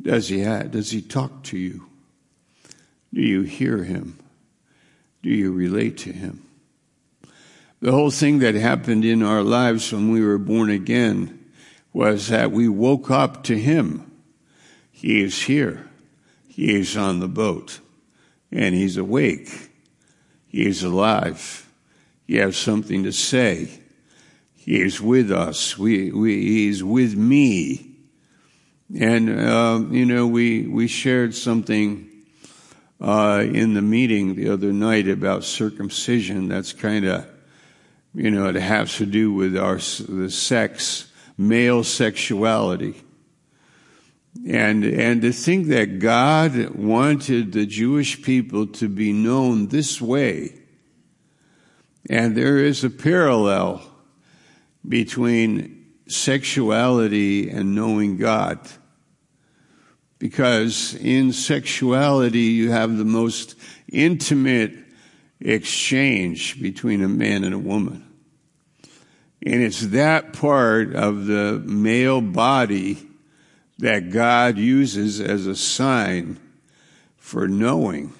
Does 0.00 0.28
he 0.28 0.40
have, 0.40 0.70
does 0.70 0.90
he 0.90 1.02
talk 1.02 1.42
to 1.44 1.58
you? 1.58 1.86
Do 3.12 3.20
you 3.20 3.42
hear 3.42 3.84
him? 3.84 4.18
Do 5.22 5.28
you 5.28 5.52
relate 5.52 5.98
to 5.98 6.12
him? 6.12 6.42
The 7.80 7.92
whole 7.92 8.10
thing 8.10 8.38
that 8.38 8.54
happened 8.54 9.04
in 9.04 9.22
our 9.22 9.42
lives 9.42 9.92
when 9.92 10.10
we 10.10 10.24
were 10.24 10.38
born 10.38 10.70
again 10.70 11.50
was 11.92 12.28
that 12.28 12.50
we 12.50 12.66
woke 12.66 13.10
up 13.10 13.44
to 13.44 13.58
him. 13.58 14.10
He 14.90 15.22
is 15.22 15.42
here. 15.42 15.90
He 16.48 16.74
is 16.74 16.96
on 16.96 17.20
the 17.20 17.28
boat 17.28 17.80
and 18.50 18.74
he's 18.74 18.96
awake. 18.96 19.70
He 20.46 20.66
is 20.66 20.82
alive. 20.82 21.68
He 22.26 22.36
has 22.36 22.56
something 22.56 23.02
to 23.02 23.12
say. 23.12 23.68
He 24.54 24.80
is 24.80 24.98
with 24.98 25.30
us. 25.30 25.76
We, 25.76 26.10
we, 26.10 26.40
he's 26.40 26.82
with 26.82 27.14
me. 27.16 27.90
And, 28.92 29.30
uh, 29.30 29.82
you 29.90 30.04
know, 30.04 30.26
we, 30.26 30.66
we 30.66 30.88
shared 30.88 31.34
something 31.34 32.10
uh, 33.00 33.44
in 33.46 33.74
the 33.74 33.82
meeting 33.82 34.34
the 34.34 34.50
other 34.50 34.72
night 34.72 35.08
about 35.08 35.44
circumcision. 35.44 36.48
That's 36.48 36.72
kind 36.72 37.06
of, 37.06 37.26
you 38.14 38.30
know, 38.30 38.48
it 38.48 38.56
has 38.56 38.96
to 38.96 39.06
do 39.06 39.32
with 39.32 39.56
our 39.56 39.76
the 39.76 40.30
sex, 40.30 41.10
male 41.38 41.82
sexuality. 41.82 43.02
And, 44.46 44.84
and 44.84 45.22
to 45.22 45.32
think 45.32 45.68
that 45.68 45.98
God 46.00 46.70
wanted 46.70 47.52
the 47.52 47.66
Jewish 47.66 48.20
people 48.20 48.66
to 48.66 48.88
be 48.88 49.12
known 49.12 49.68
this 49.68 50.00
way. 50.00 50.60
And 52.10 52.36
there 52.36 52.58
is 52.58 52.84
a 52.84 52.90
parallel 52.90 53.82
between 54.86 55.73
sexuality 56.06 57.50
and 57.50 57.74
knowing 57.74 58.16
God. 58.16 58.58
Because 60.18 60.94
in 60.94 61.32
sexuality, 61.32 62.40
you 62.40 62.70
have 62.70 62.96
the 62.96 63.04
most 63.04 63.56
intimate 63.92 64.72
exchange 65.40 66.60
between 66.60 67.02
a 67.02 67.08
man 67.08 67.44
and 67.44 67.54
a 67.54 67.58
woman. 67.58 68.08
And 69.44 69.62
it's 69.62 69.88
that 69.88 70.32
part 70.32 70.94
of 70.94 71.26
the 71.26 71.62
male 71.64 72.22
body 72.22 73.06
that 73.78 74.10
God 74.10 74.56
uses 74.56 75.20
as 75.20 75.46
a 75.46 75.56
sign 75.56 76.38
for 77.18 77.46
knowing. 77.46 78.14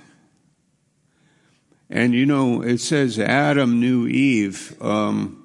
And 1.89 2.13
you 2.13 2.27
know, 2.27 2.61
it 2.61 2.79
says 2.79 3.19
Adam 3.19 3.81
knew 3.81 4.07
Eve. 4.07 4.77
Um, 4.83 5.44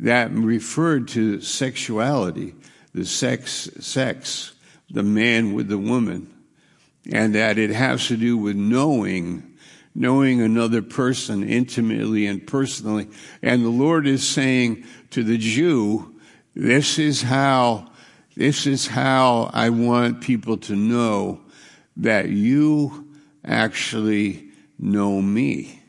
that 0.00 0.30
referred 0.32 1.08
to 1.08 1.40
sexuality, 1.40 2.54
the 2.94 3.04
sex, 3.04 3.68
sex, 3.80 4.54
the 4.90 5.02
man 5.02 5.52
with 5.52 5.68
the 5.68 5.78
woman, 5.78 6.32
and 7.12 7.34
that 7.34 7.58
it 7.58 7.70
has 7.70 8.08
to 8.08 8.16
do 8.16 8.36
with 8.36 8.56
knowing, 8.56 9.56
knowing 9.94 10.40
another 10.40 10.80
person 10.82 11.46
intimately 11.46 12.26
and 12.26 12.46
personally. 12.46 13.08
And 13.42 13.64
the 13.64 13.70
Lord 13.70 14.06
is 14.06 14.26
saying 14.26 14.84
to 15.10 15.22
the 15.22 15.38
Jew, 15.38 16.14
this 16.54 16.98
is 16.98 17.22
how, 17.22 17.90
this 18.36 18.66
is 18.66 18.86
how 18.86 19.50
I 19.52 19.68
want 19.68 20.22
people 20.22 20.56
to 20.58 20.76
know 20.76 21.42
that 21.98 22.30
you 22.30 23.08
actually 23.44 24.48
know 24.78 25.20
me. 25.20 25.82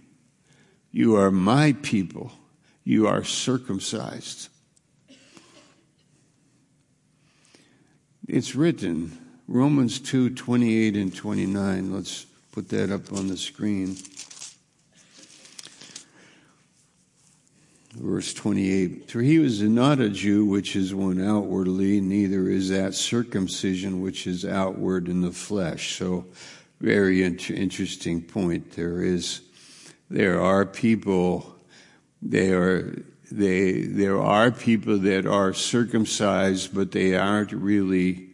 You 0.91 1.15
are 1.15 1.31
my 1.31 1.73
people 1.81 2.33
you 2.83 3.07
are 3.07 3.23
circumcised. 3.23 4.49
It's 8.27 8.55
written, 8.55 9.17
Romans 9.47 9.99
2 9.99 10.31
28 10.31 10.95
and 10.95 11.15
29. 11.15 11.93
Let's 11.93 12.25
put 12.51 12.69
that 12.69 12.91
up 12.91 13.11
on 13.11 13.27
the 13.27 13.37
screen. 13.37 13.97
Verse 17.93 18.33
28 18.33 19.11
For 19.11 19.21
he 19.21 19.39
was 19.39 19.61
not 19.61 19.99
a 19.99 20.09
Jew, 20.09 20.45
which 20.45 20.75
is 20.75 20.95
one 20.95 21.21
outwardly, 21.21 21.99
neither 21.99 22.47
is 22.47 22.69
that 22.69 22.93
circumcision, 22.93 24.01
which 24.01 24.25
is 24.25 24.45
outward 24.45 25.09
in 25.09 25.21
the 25.21 25.31
flesh. 25.31 25.97
So, 25.97 26.25
very 26.79 27.23
interesting 27.23 28.21
point. 28.21 28.71
There 28.71 29.03
is, 29.03 29.41
there 30.09 30.41
are 30.41 30.65
people 30.65 31.50
they 32.21 32.51
are, 32.51 33.03
they, 33.31 33.81
there 33.81 34.21
are 34.21 34.51
people 34.51 34.99
that 34.99 35.25
are 35.25 35.53
circumcised, 35.53 36.73
but 36.73 36.91
they 36.91 37.15
aren't 37.15 37.51
really, 37.51 38.29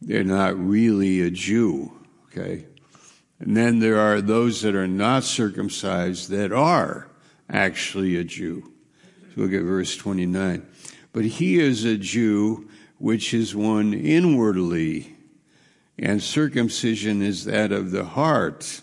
they're 0.00 0.24
not 0.24 0.58
really 0.58 1.20
a 1.22 1.30
Jew, 1.30 1.92
okay? 2.26 2.66
And 3.40 3.56
then 3.56 3.80
there 3.80 3.98
are 3.98 4.20
those 4.20 4.62
that 4.62 4.74
are 4.74 4.88
not 4.88 5.24
circumcised 5.24 6.30
that 6.30 6.52
are 6.52 7.08
actually 7.48 8.16
a 8.16 8.24
Jew. 8.24 8.72
So 9.34 9.42
look 9.42 9.52
at 9.52 9.62
verse 9.62 9.96
29. 9.96 10.66
But 11.12 11.24
he 11.24 11.58
is 11.58 11.84
a 11.84 11.96
Jew 11.96 12.68
which 12.98 13.32
is 13.32 13.54
one 13.54 13.94
inwardly, 13.94 15.16
and 15.98 16.20
circumcision 16.22 17.22
is 17.22 17.44
that 17.44 17.70
of 17.72 17.92
the 17.92 18.04
heart 18.04 18.80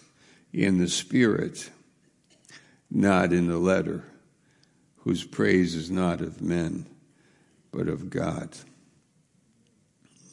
in 0.53 0.77
the 0.77 0.87
spirit, 0.87 1.69
not 2.89 3.33
in 3.33 3.47
the 3.47 3.57
letter 3.57 4.05
whose 5.05 5.23
praise 5.23 5.75
is 5.75 5.91
not 5.91 6.19
of 6.19 6.41
men, 6.41 6.87
but 7.71 7.87
of 7.87 8.09
God. 8.09 8.49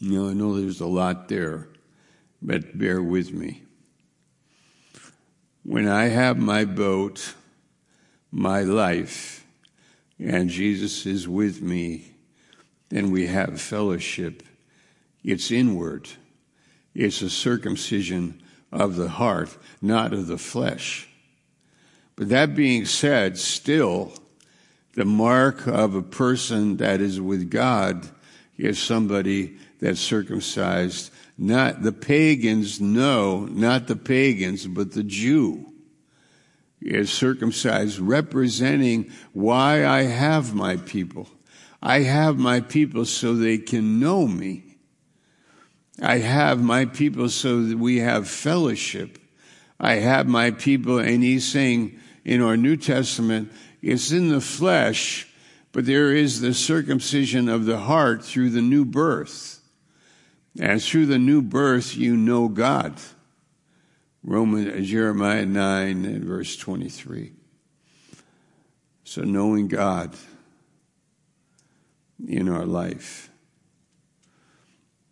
You 0.00 0.18
know, 0.18 0.30
I 0.30 0.32
know 0.32 0.58
there's 0.58 0.80
a 0.80 0.86
lot 0.86 1.28
there, 1.28 1.68
but 2.40 2.76
bear 2.76 3.02
with 3.02 3.32
me. 3.32 3.62
When 5.62 5.86
I 5.86 6.06
have 6.06 6.38
my 6.38 6.64
boat, 6.64 7.34
my 8.32 8.62
life, 8.62 9.46
and 10.18 10.48
Jesus 10.48 11.04
is 11.04 11.28
with 11.28 11.60
me, 11.60 12.14
then 12.88 13.10
we 13.10 13.26
have 13.26 13.60
fellowship. 13.60 14.42
It's 15.22 15.50
inward. 15.50 16.08
It's 16.94 17.20
a 17.20 17.30
circumcision 17.30 18.42
of 18.72 18.96
the 18.96 19.10
heart, 19.10 19.54
not 19.82 20.14
of 20.14 20.28
the 20.28 20.38
flesh. 20.38 21.08
But 22.16 22.30
that 22.30 22.54
being 22.54 22.86
said, 22.86 23.38
still, 23.38 24.14
the 24.94 25.04
mark 25.04 25.66
of 25.66 25.94
a 25.94 26.02
person 26.02 26.76
that 26.76 27.00
is 27.00 27.20
with 27.20 27.50
God 27.50 28.08
is 28.56 28.78
somebody 28.78 29.56
that's 29.80 30.00
circumcised. 30.00 31.10
Not 31.38 31.82
the 31.82 31.92
pagans, 31.92 32.80
no, 32.80 33.46
not 33.46 33.86
the 33.86 33.96
pagans, 33.96 34.66
but 34.66 34.92
the 34.92 35.02
Jew 35.02 35.72
is 36.80 37.10
circumcised, 37.10 37.98
representing 37.98 39.10
why 39.32 39.86
I 39.86 40.02
have 40.02 40.54
my 40.54 40.76
people. 40.76 41.28
I 41.82 42.00
have 42.00 42.38
my 42.38 42.60
people 42.60 43.04
so 43.04 43.34
they 43.34 43.58
can 43.58 43.98
know 43.98 44.26
me. 44.26 44.76
I 46.00 46.18
have 46.18 46.60
my 46.62 46.84
people 46.84 47.28
so 47.28 47.62
that 47.62 47.78
we 47.78 47.98
have 47.98 48.28
fellowship. 48.28 49.18
I 49.80 49.94
have 49.94 50.28
my 50.28 50.50
people, 50.50 50.98
and 50.98 51.22
he's 51.22 51.46
saying 51.46 51.98
in 52.24 52.40
our 52.40 52.56
New 52.56 52.76
Testament, 52.76 53.52
it's 53.82 54.12
in 54.12 54.28
the 54.28 54.40
flesh, 54.40 55.28
but 55.72 55.86
there 55.86 56.14
is 56.14 56.40
the 56.40 56.54
circumcision 56.54 57.48
of 57.48 57.64
the 57.64 57.78
heart 57.78 58.24
through 58.24 58.50
the 58.50 58.62
new 58.62 58.84
birth. 58.84 59.60
And 60.60 60.82
through 60.82 61.06
the 61.06 61.18
new 61.18 61.42
birth, 61.42 61.96
you 61.96 62.16
know 62.16 62.48
God. 62.48 63.00
Roman, 64.22 64.84
Jeremiah 64.84 65.46
9 65.46 66.04
and 66.04 66.24
verse 66.24 66.56
23. 66.56 67.32
So 69.04 69.22
knowing 69.22 69.68
God 69.68 70.14
in 72.26 72.48
our 72.48 72.66
life. 72.66 73.30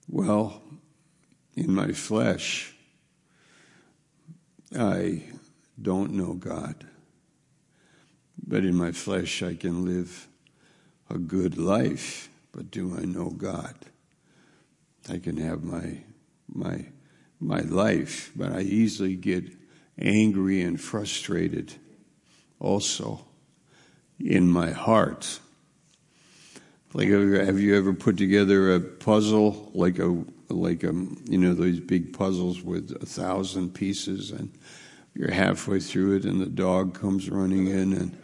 Well, 0.09 0.63
in 1.55 1.75
my 1.75 1.93
flesh, 1.93 2.75
I 4.77 5.25
don't 5.81 6.13
know 6.13 6.35
God. 6.35 6.87
But 8.51 8.65
in 8.65 8.75
my 8.75 8.91
flesh, 8.91 9.45
I 9.45 9.55
can 9.55 9.85
live 9.85 10.27
a 11.09 11.19
good 11.19 11.57
life. 11.57 12.29
But 12.51 12.73
do 12.73 12.99
I 12.99 13.05
know 13.05 13.31
God? 13.31 13.77
I 15.09 15.19
can 15.19 15.37
have 15.37 15.63
my, 15.63 15.99
my, 16.53 16.87
my 17.39 17.61
life, 17.61 18.33
but 18.35 18.51
I 18.51 18.63
easily 18.63 19.15
get 19.15 19.45
angry 19.97 20.63
and 20.63 20.81
frustrated 20.81 21.75
also 22.59 23.25
in 24.19 24.51
my 24.51 24.71
heart. 24.71 25.39
Like, 26.93 27.09
have 27.09 27.61
you 27.61 27.77
ever 27.77 27.93
put 27.93 28.17
together 28.17 28.75
a 28.75 28.81
puzzle, 28.81 29.71
like 29.75 30.01
a 30.01 30.25
like 30.49 30.83
a 30.83 30.93
you 31.29 31.39
know 31.39 31.55
those 31.55 31.79
big 31.79 32.13
puzzles 32.13 32.63
with 32.63 33.01
a 33.01 33.07
thousand 33.07 33.75
pieces, 33.75 34.33
and 34.33 34.51
you're 35.15 35.31
halfway 35.31 35.79
through 35.79 36.17
it, 36.17 36.25
and 36.25 36.41
the 36.41 36.47
dog 36.47 36.95
comes 36.99 37.31
running 37.31 37.69
in 37.69 37.93
and 37.93 38.19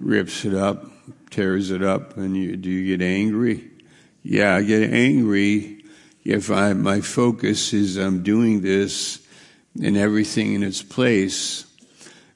rips 0.00 0.44
it 0.44 0.54
up, 0.54 0.84
tears 1.30 1.70
it 1.70 1.82
up, 1.82 2.16
and 2.16 2.36
you 2.36 2.56
do 2.56 2.70
you 2.70 2.96
get 2.96 3.04
angry? 3.04 3.70
Yeah, 4.22 4.56
I 4.56 4.62
get 4.62 4.92
angry 4.92 5.84
if 6.24 6.50
I 6.50 6.72
my 6.72 7.00
focus 7.00 7.72
is 7.72 7.96
I'm 7.96 8.22
doing 8.22 8.62
this 8.62 9.24
and 9.80 9.96
everything 9.96 10.54
in 10.54 10.62
its 10.62 10.82
place, 10.82 11.64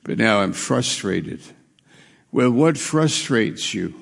but 0.05 0.19
now 0.19 0.41
I'm 0.41 0.53
frustrated. 0.53 1.41
Well, 2.31 2.51
what 2.51 2.79
frustrates 2.79 3.75
you? 3.75 3.95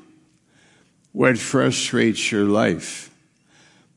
What 1.13 1.39
frustrates 1.39 2.33
your 2.33 2.45
life? 2.45 3.11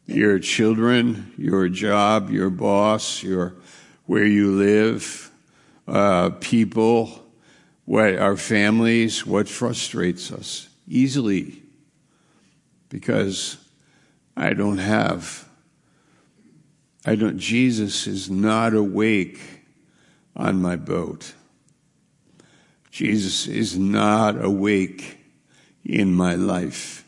Your 0.05 0.39
children, 0.39 1.33
your 1.37 1.69
job, 1.69 2.29
your 2.29 2.49
boss, 2.49 3.23
your 3.23 3.55
where 4.05 4.25
you 4.25 4.51
live, 4.51 5.31
uh, 5.87 6.29
people, 6.41 7.24
what 7.85 8.15
our 8.15 8.35
families, 8.35 9.25
what 9.25 9.47
frustrates 9.47 10.31
us 10.31 10.67
easily, 10.87 11.61
because 12.89 13.57
I 14.35 14.53
don't 14.53 14.79
have. 14.79 15.47
I 17.05 17.15
don't. 17.15 17.37
Jesus 17.37 18.07
is 18.07 18.29
not 18.29 18.73
awake 18.73 19.39
on 20.35 20.61
my 20.61 20.75
boat. 20.75 21.33
Jesus 22.91 23.47
is 23.47 23.77
not 23.77 24.43
awake 24.43 25.19
in 25.83 26.13
my 26.13 26.35
life. 26.35 27.05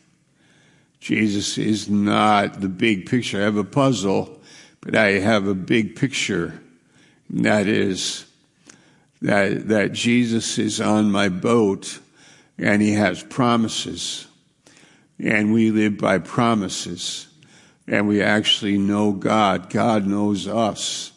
Jesus 1.00 1.58
is 1.58 1.88
not 1.88 2.60
the 2.60 2.68
big 2.68 3.06
picture. 3.06 3.40
I 3.40 3.44
have 3.44 3.56
a 3.56 3.64
puzzle, 3.64 4.40
but 4.80 4.94
I 4.94 5.12
have 5.12 5.46
a 5.46 5.54
big 5.54 5.96
picture. 5.96 6.60
And 7.28 7.44
that 7.44 7.66
is 7.66 8.27
that, 9.22 9.68
that 9.68 9.92
Jesus 9.92 10.58
is 10.58 10.80
on 10.80 11.10
my 11.10 11.28
boat 11.28 11.98
and 12.58 12.82
he 12.82 12.92
has 12.92 13.22
promises. 13.22 14.26
And 15.18 15.52
we 15.52 15.70
live 15.70 15.98
by 15.98 16.18
promises. 16.18 17.26
And 17.86 18.06
we 18.06 18.22
actually 18.22 18.78
know 18.78 19.12
God. 19.12 19.70
God 19.70 20.06
knows 20.06 20.46
us. 20.46 21.12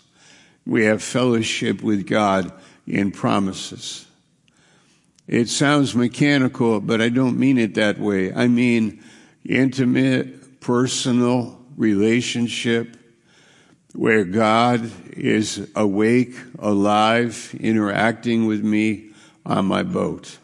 We 0.66 0.86
have 0.86 1.04
fellowship 1.04 1.82
with 1.82 2.08
God 2.08 2.52
in 2.88 3.12
promises. 3.12 4.06
It 5.28 5.50
sounds 5.50 5.96
mechanical, 5.96 6.80
but 6.80 7.02
I 7.02 7.10
don't 7.10 7.38
mean 7.38 7.58
it 7.58 7.76
that 7.76 8.00
way. 8.00 8.34
I 8.34 8.48
mean, 8.48 9.04
intimate, 9.46 10.60
personal 10.60 11.60
relationship 11.78 12.98
where 13.94 14.24
God 14.24 14.90
is 15.18 15.70
awake, 15.76 16.36
alive, 16.60 17.56
interacting 17.60 18.46
with 18.46 18.64
me 18.64 19.12
on 19.46 19.66
my 19.66 19.84
boat. 19.84 20.38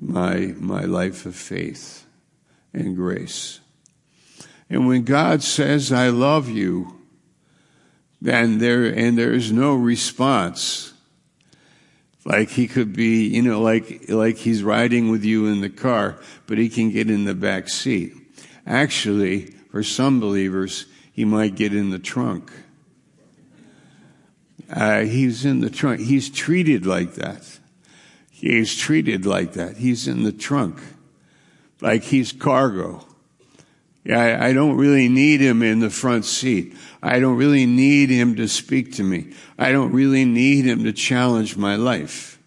My, 0.00 0.54
my 0.58 0.82
life 0.82 1.26
of 1.26 1.36
faith 1.36 2.06
and 2.72 2.96
grace. 2.96 3.60
And 4.70 4.86
when 4.86 5.02
God 5.02 5.42
says, 5.42 5.92
I 5.92 6.08
love 6.08 6.48
you, 6.48 7.00
then 8.22 8.58
there, 8.58 8.84
and 8.84 9.18
there 9.18 9.32
is 9.32 9.50
no 9.50 9.74
response, 9.74 10.92
like 12.24 12.50
he 12.50 12.68
could 12.68 12.92
be, 12.92 13.26
you 13.26 13.42
know, 13.42 13.60
like, 13.60 14.08
like 14.08 14.36
he's 14.36 14.62
riding 14.62 15.10
with 15.10 15.24
you 15.24 15.46
in 15.46 15.60
the 15.60 15.70
car, 15.70 16.18
but 16.46 16.58
he 16.58 16.68
can 16.68 16.90
get 16.90 17.10
in 17.10 17.24
the 17.24 17.34
back 17.34 17.68
seat. 17.68 18.12
Actually, 18.66 19.46
for 19.70 19.82
some 19.82 20.20
believers, 20.20 20.86
he 21.20 21.26
might 21.26 21.54
get 21.54 21.74
in 21.74 21.90
the 21.90 21.98
trunk. 21.98 22.50
Uh, 24.72 25.00
he's 25.00 25.44
in 25.44 25.60
the 25.60 25.68
trunk. 25.68 26.00
He's 26.00 26.30
treated 26.30 26.86
like 26.86 27.16
that. 27.16 27.58
He's 28.30 28.74
treated 28.74 29.26
like 29.26 29.52
that. 29.52 29.76
He's 29.76 30.08
in 30.08 30.22
the 30.22 30.32
trunk. 30.32 30.80
Like 31.82 32.04
he's 32.04 32.32
cargo. 32.32 33.06
Yeah, 34.02 34.38
I 34.40 34.54
don't 34.54 34.78
really 34.78 35.10
need 35.10 35.42
him 35.42 35.62
in 35.62 35.80
the 35.80 35.90
front 35.90 36.24
seat. 36.24 36.74
I 37.02 37.20
don't 37.20 37.36
really 37.36 37.66
need 37.66 38.08
him 38.08 38.36
to 38.36 38.48
speak 38.48 38.94
to 38.94 39.02
me. 39.02 39.34
I 39.58 39.72
don't 39.72 39.92
really 39.92 40.24
need 40.24 40.64
him 40.64 40.84
to 40.84 40.92
challenge 40.94 41.54
my 41.54 41.76
life. 41.76 42.38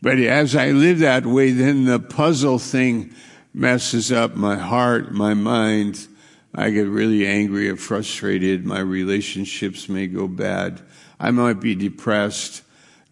But 0.00 0.18
as 0.20 0.56
I 0.56 0.70
live 0.70 1.00
that 1.00 1.26
way, 1.26 1.50
then 1.50 1.84
the 1.84 2.00
puzzle 2.00 2.58
thing 2.58 3.14
messes 3.52 4.10
up 4.10 4.36
my 4.36 4.56
heart, 4.56 5.12
my 5.12 5.34
mind. 5.34 6.06
I 6.54 6.70
get 6.70 6.88
really 6.88 7.26
angry 7.26 7.68
or 7.68 7.76
frustrated. 7.76 8.66
My 8.66 8.80
relationships 8.80 9.88
may 9.88 10.06
go 10.06 10.26
bad. 10.26 10.80
I 11.18 11.30
might 11.30 11.60
be 11.60 11.74
depressed. 11.74 12.62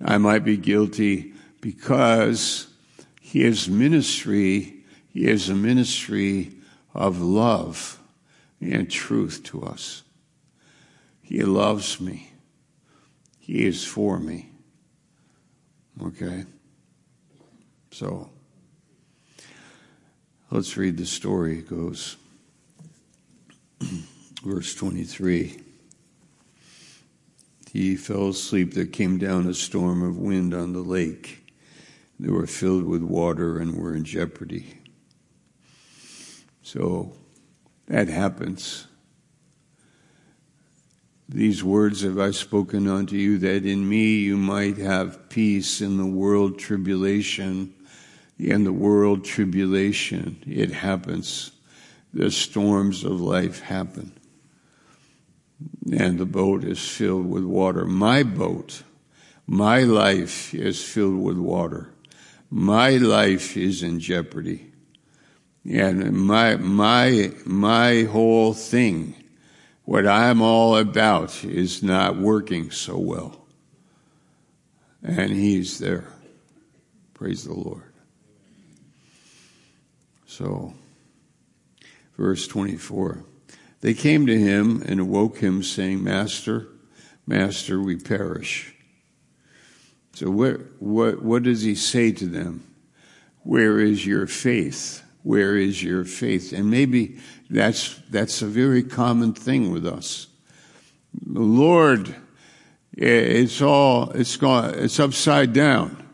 I 0.05 0.19
might 0.19 0.45
be 0.45 0.57
guilty 0.57 1.33
because 1.61 2.69
his 3.21 3.69
ministry, 3.69 4.85
he 5.09 5.27
is 5.27 5.49
a 5.49 5.55
ministry 5.55 6.53
of 6.95 7.21
love 7.21 8.01
and 8.61 8.91
truth 8.91 9.43
to 9.45 9.63
us. 9.63 10.03
He 11.23 11.43
loves 11.43 12.01
me. 12.01 12.33
He 13.39 13.67
is 13.67 13.85
for 13.85 14.19
me. 14.19 14.51
Okay? 16.03 16.45
So, 17.91 18.31
let's 20.51 20.77
read 20.77 20.97
the 20.97 21.07
story. 21.07 21.59
It 21.59 21.69
goes, 21.69 22.17
verse 24.49 24.75
23. 24.75 25.61
He 27.71 27.97
fell 27.97 28.31
asleep. 28.31 28.73
There 28.73 28.87
came 28.87 29.19
down 29.19 29.47
a 29.47 29.53
storm 29.53 30.03
of 30.03 30.17
wind 30.17 30.55
on 30.55 30.73
the 30.73 30.81
lake. 30.81 31.53
They 32.19 32.31
were 32.31 32.47
filled 32.47 32.85
with 32.85 33.03
water 33.03 33.59
and 33.59 33.77
were 33.77 33.95
in 33.95 34.05
jeopardy. 34.05 34.79
So 36.63 37.13
that 37.89 38.09
happens. 38.09 38.87
These 41.29 41.63
words 41.63 42.01
have 42.03 42.19
I 42.19 42.31
spoken 42.31 42.89
unto 42.89 43.17
you, 43.17 43.37
that 43.39 43.67
in 43.67 43.87
me 43.87 44.17
you 44.17 44.39
might 44.39 44.79
have 44.79 45.29
peace 45.29 45.83
in 45.83 45.99
the 45.99 46.07
world 46.07 46.59
tribulation. 46.59 47.75
In 48.39 48.65
the 48.65 48.73
world 48.73 49.27
tribulation, 49.27 50.43
it 50.47 50.71
happens. 50.71 51.51
The 52.15 52.31
storms 52.31 53.05
of 53.05 53.21
life 53.21 53.61
happen. 53.61 54.18
And 55.91 56.19
the 56.19 56.27
boat 56.27 56.65
is 56.65 56.87
filled 56.87 57.27
with 57.27 57.45
water. 57.45 57.85
My 57.85 58.23
boat, 58.23 58.83
my 59.47 59.83
life 59.83 60.55
is 60.55 60.83
filled 60.83 61.21
with 61.21 61.39
water. 61.39 61.91
My 62.51 62.91
life 62.91 63.57
is 63.57 63.83
in 63.83 64.01
jeopardy. 64.01 64.73
And 65.69 66.13
my, 66.13 66.57
my, 66.57 67.33
my 67.45 68.05
whole 68.05 68.55
thing 68.55 69.15
what 69.89 70.07
I'm 70.07 70.43
all 70.43 70.77
about 70.77 71.43
is 71.45 71.83
not 71.83 72.19
working 72.19 72.71
so 72.71 72.99
well. 72.99 73.47
And 75.03 75.31
He's 75.31 75.79
there. 75.79 76.13
Praise 77.15 77.45
the 77.45 77.55
Lord. 77.55 77.95
So, 80.27 80.75
verse 82.19 82.47
24. 82.47 83.25
They 83.81 83.95
came 83.95 84.27
to 84.27 84.39
him 84.39 84.83
and 84.87 85.01
awoke 85.01 85.39
him, 85.39 85.63
saying, 85.63 86.03
Master, 86.03 86.69
Master, 87.27 87.81
we 87.81 87.97
perish. 87.97 88.75
So, 90.15 90.31
what, 90.31 90.61
what, 90.81 91.23
what 91.23 91.45
does 91.45 91.63
he 91.63 91.75
say 91.75 92.11
to 92.13 92.27
them? 92.27 92.65
Where 93.43 93.79
is 93.79 94.05
your 94.05 94.27
faith? 94.27 95.05
Where 95.23 95.57
is 95.57 95.83
your 95.83 96.05
faith? 96.05 96.53
And 96.53 96.71
maybe 96.71 97.19
that's, 97.49 97.99
that's 98.11 98.43
a 98.43 98.47
very 98.47 98.83
common 98.83 99.33
thing 99.33 99.71
with 99.71 99.87
us. 99.87 100.27
Lord, 101.25 102.15
it's 102.93 103.63
all, 103.63 104.11
it's 104.11 104.37
gone, 104.37 104.75
it's 104.75 104.99
upside 104.99 105.53
down. 105.53 106.05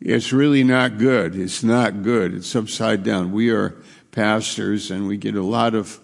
It's 0.00 0.32
really 0.32 0.64
not 0.64 0.98
good. 0.98 1.36
It's 1.36 1.62
not 1.62 2.02
good. 2.02 2.34
It's 2.34 2.54
upside 2.54 3.02
down. 3.02 3.32
We 3.32 3.50
are 3.50 3.76
pastors 4.10 4.90
and 4.90 5.06
we 5.06 5.16
get 5.16 5.34
a 5.34 5.42
lot 5.42 5.74
of 5.74 6.00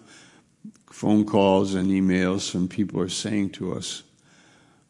phone 0.94 1.24
calls 1.26 1.74
and 1.74 1.90
emails 1.90 2.54
and 2.54 2.70
people 2.70 3.00
are 3.00 3.09
saying 3.09 3.50
to 3.50 3.74
us, 3.74 4.04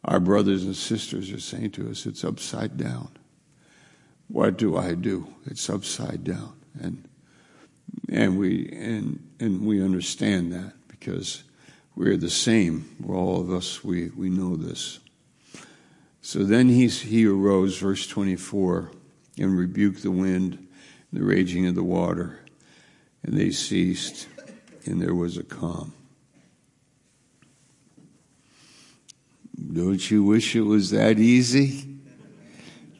our 0.03 0.19
brothers 0.19 0.63
and 0.63 0.75
sisters 0.75 1.31
are 1.31 1.39
saying 1.39 1.71
to 1.71 1.89
us, 1.89 2.05
it's 2.05 2.23
upside 2.23 2.77
down. 2.77 3.09
What 4.27 4.55
do 4.55 4.77
I 4.77 4.93
do? 4.93 5.33
It's 5.47 5.67
upside 5.67 6.23
down. 6.23 6.53
And 6.79 7.09
and 8.07 8.37
we 8.37 8.69
and 8.69 9.19
and 9.39 9.65
we 9.65 9.83
understand 9.83 10.53
that 10.53 10.73
because 10.87 11.43
we're 11.95 12.17
the 12.17 12.29
same. 12.29 12.95
We're 13.01 13.17
all 13.17 13.41
of 13.41 13.49
us. 13.49 13.83
We 13.83 14.09
we 14.09 14.29
know 14.29 14.55
this. 14.55 14.99
So 16.21 16.43
then 16.43 16.69
he 16.69 16.87
he 16.87 17.25
arose, 17.25 17.79
verse 17.79 18.05
twenty 18.05 18.35
four, 18.35 18.91
and 19.39 19.57
rebuked 19.57 20.03
the 20.03 20.11
wind, 20.11 20.67
and 21.11 21.19
the 21.19 21.25
raging 21.25 21.65
of 21.65 21.73
the 21.73 21.83
water, 21.83 22.41
And 23.23 23.35
they 23.35 23.49
ceased, 23.49 24.27
and 24.85 25.01
there 25.01 25.15
was 25.15 25.37
a 25.37 25.43
calm. 25.43 25.93
Don't 29.73 30.11
you 30.11 30.23
wish 30.23 30.55
it 30.55 30.61
was 30.61 30.91
that 30.91 31.17
easy? 31.17 31.95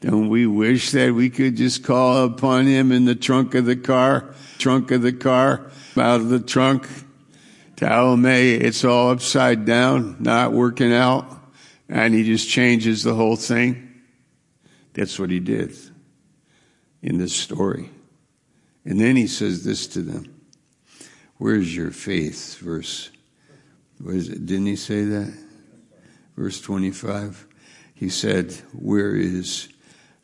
Don't 0.00 0.28
we 0.28 0.46
wish 0.46 0.90
that 0.92 1.14
we 1.14 1.30
could 1.30 1.56
just 1.56 1.84
call 1.84 2.24
upon 2.24 2.66
him 2.66 2.92
in 2.92 3.04
the 3.04 3.14
trunk 3.14 3.54
of 3.54 3.64
the 3.64 3.76
car, 3.76 4.34
trunk 4.58 4.90
of 4.90 5.02
the 5.02 5.12
car, 5.12 5.70
out 5.96 6.20
of 6.20 6.28
the 6.28 6.40
trunk, 6.40 6.86
hey, 7.78 8.54
it's 8.54 8.84
all 8.84 9.10
upside 9.10 9.64
down, 9.64 10.16
not 10.20 10.52
working 10.52 10.92
out, 10.92 11.26
and 11.88 12.14
he 12.14 12.24
just 12.24 12.48
changes 12.48 13.02
the 13.02 13.14
whole 13.14 13.36
thing? 13.36 14.02
That's 14.92 15.18
what 15.18 15.30
he 15.30 15.40
did 15.40 15.76
in 17.02 17.18
this 17.18 17.34
story. 17.34 17.90
And 18.84 19.00
then 19.00 19.16
he 19.16 19.26
says 19.26 19.64
this 19.64 19.86
to 19.88 20.00
them. 20.00 20.35
Where's 21.38 21.76
your 21.76 21.90
faith? 21.90 22.58
Verse, 22.58 23.10
didn't 24.00 24.66
he 24.66 24.76
say 24.76 25.04
that? 25.04 25.34
Verse 26.36 26.60
25. 26.60 27.46
He 27.94 28.08
said, 28.08 28.52
Where 28.72 29.14
is 29.14 29.68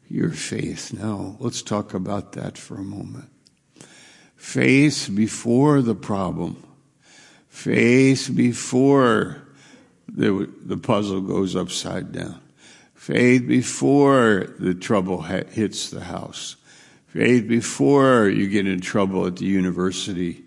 your 0.09 0.31
faith? 0.31 0.93
Now, 0.93 1.37
let's 1.39 1.63
talk 1.63 1.95
about 1.95 2.33
that 2.33 2.57
for 2.57 2.77
a 2.77 2.83
moment. 2.83 3.31
Faith 4.37 5.11
before 5.15 5.83
the 5.83 5.95
problem. 5.95 6.63
Faith 7.49 8.31
before 8.35 9.43
the, 10.09 10.51
the 10.65 10.77
puzzle 10.77 11.21
goes 11.21 11.55
upside 11.55 12.13
down. 12.13 12.41
Faith 12.95 13.47
before 13.47 14.55
the 14.59 14.75
trouble 14.75 15.23
hits 15.23 15.91
the 15.91 16.05
house. 16.05 16.57
Faith 17.09 17.47
before 17.49 18.29
you 18.29 18.49
get 18.49 18.67
in 18.67 18.81
trouble 18.81 19.27
at 19.27 19.37
the 19.37 19.45
university 19.45 20.45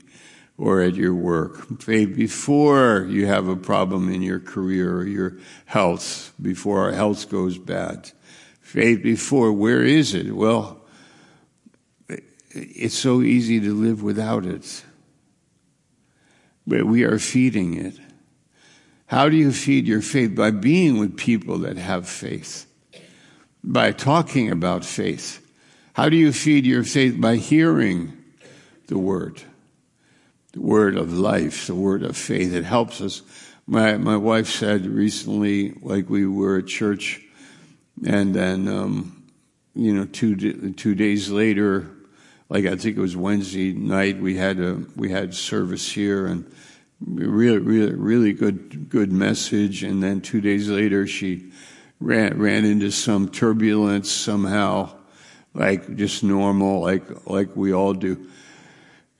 or 0.57 0.81
at 0.81 0.95
your 0.95 1.13
work. 1.13 1.81
Faith 1.81 2.15
before 2.15 3.05
you 3.09 3.25
have 3.25 3.47
a 3.47 3.55
problem 3.55 4.11
in 4.11 4.21
your 4.21 4.39
career 4.39 4.95
or 4.95 5.05
your 5.05 5.37
health, 5.65 6.33
before 6.41 6.85
our 6.85 6.93
health 6.93 7.29
goes 7.29 7.57
bad. 7.57 8.11
Faith 8.61 9.03
before, 9.03 9.51
where 9.51 9.83
is 9.83 10.13
it? 10.13 10.33
Well, 10.33 10.81
it's 12.49 12.97
so 12.97 13.21
easy 13.21 13.59
to 13.59 13.73
live 13.73 14.01
without 14.01 14.45
it. 14.45 14.83
But 16.65 16.85
we 16.85 17.03
are 17.03 17.19
feeding 17.19 17.73
it. 17.75 17.99
How 19.07 19.29
do 19.29 19.35
you 19.35 19.51
feed 19.51 19.87
your 19.87 20.01
faith? 20.01 20.35
By 20.35 20.51
being 20.51 20.97
with 20.97 21.15
people 21.15 21.59
that 21.59 21.77
have 21.77 22.07
faith. 22.07 22.65
By 23.63 23.91
talking 23.91 24.49
about 24.49 24.83
faith. 24.83 25.41
How 25.93 26.09
do 26.09 26.15
you 26.15 26.31
feed 26.33 26.65
your 26.65 26.83
faith? 26.83 27.19
By 27.19 27.35
hearing 27.35 28.13
the 28.87 28.97
word 28.97 29.43
the 30.55 30.61
word 30.61 30.97
of 30.97 31.13
life, 31.13 31.67
the 31.67 31.75
word 31.75 32.01
of 32.03 32.15
faith. 32.17 32.53
It 32.53 32.63
helps 32.63 33.01
us. 33.01 33.21
My 33.67 33.97
my 33.97 34.15
wife 34.15 34.47
said 34.47 34.85
recently, 34.85 35.73
like 35.81 36.09
we 36.09 36.25
were 36.25 36.59
at 36.59 36.67
church, 36.67 37.21
and 38.07 38.33
then 38.33 38.67
um, 38.67 39.23
you 39.75 39.93
know 39.93 40.05
two 40.05 40.71
two 40.73 40.95
days 40.95 41.29
later, 41.29 41.87
like 42.49 42.65
I 42.65 42.75
think 42.77 42.97
it 42.97 43.01
was 43.01 43.17
Wednesday 43.17 43.73
night, 43.73 44.19
we 44.19 44.37
had 44.37 44.59
a 44.59 44.81
we 44.95 45.09
had 45.09 45.33
service 45.33 45.91
here 45.91 46.25
and 46.25 46.49
really 47.01 47.57
really 47.57 47.93
really 47.93 48.33
good 48.33 48.89
good 48.89 49.11
message. 49.11 49.83
And 49.83 50.01
then 50.01 50.21
two 50.21 50.39
days 50.39 50.69
later, 50.69 51.05
she 51.05 51.51
ran 51.99 52.39
ran 52.39 52.63
into 52.63 52.91
some 52.91 53.27
turbulence 53.27 54.09
somehow, 54.09 54.95
like 55.53 55.97
just 55.97 56.23
normal, 56.23 56.79
like 56.79 57.27
like 57.27 57.55
we 57.57 57.73
all 57.73 57.93
do. 57.93 58.29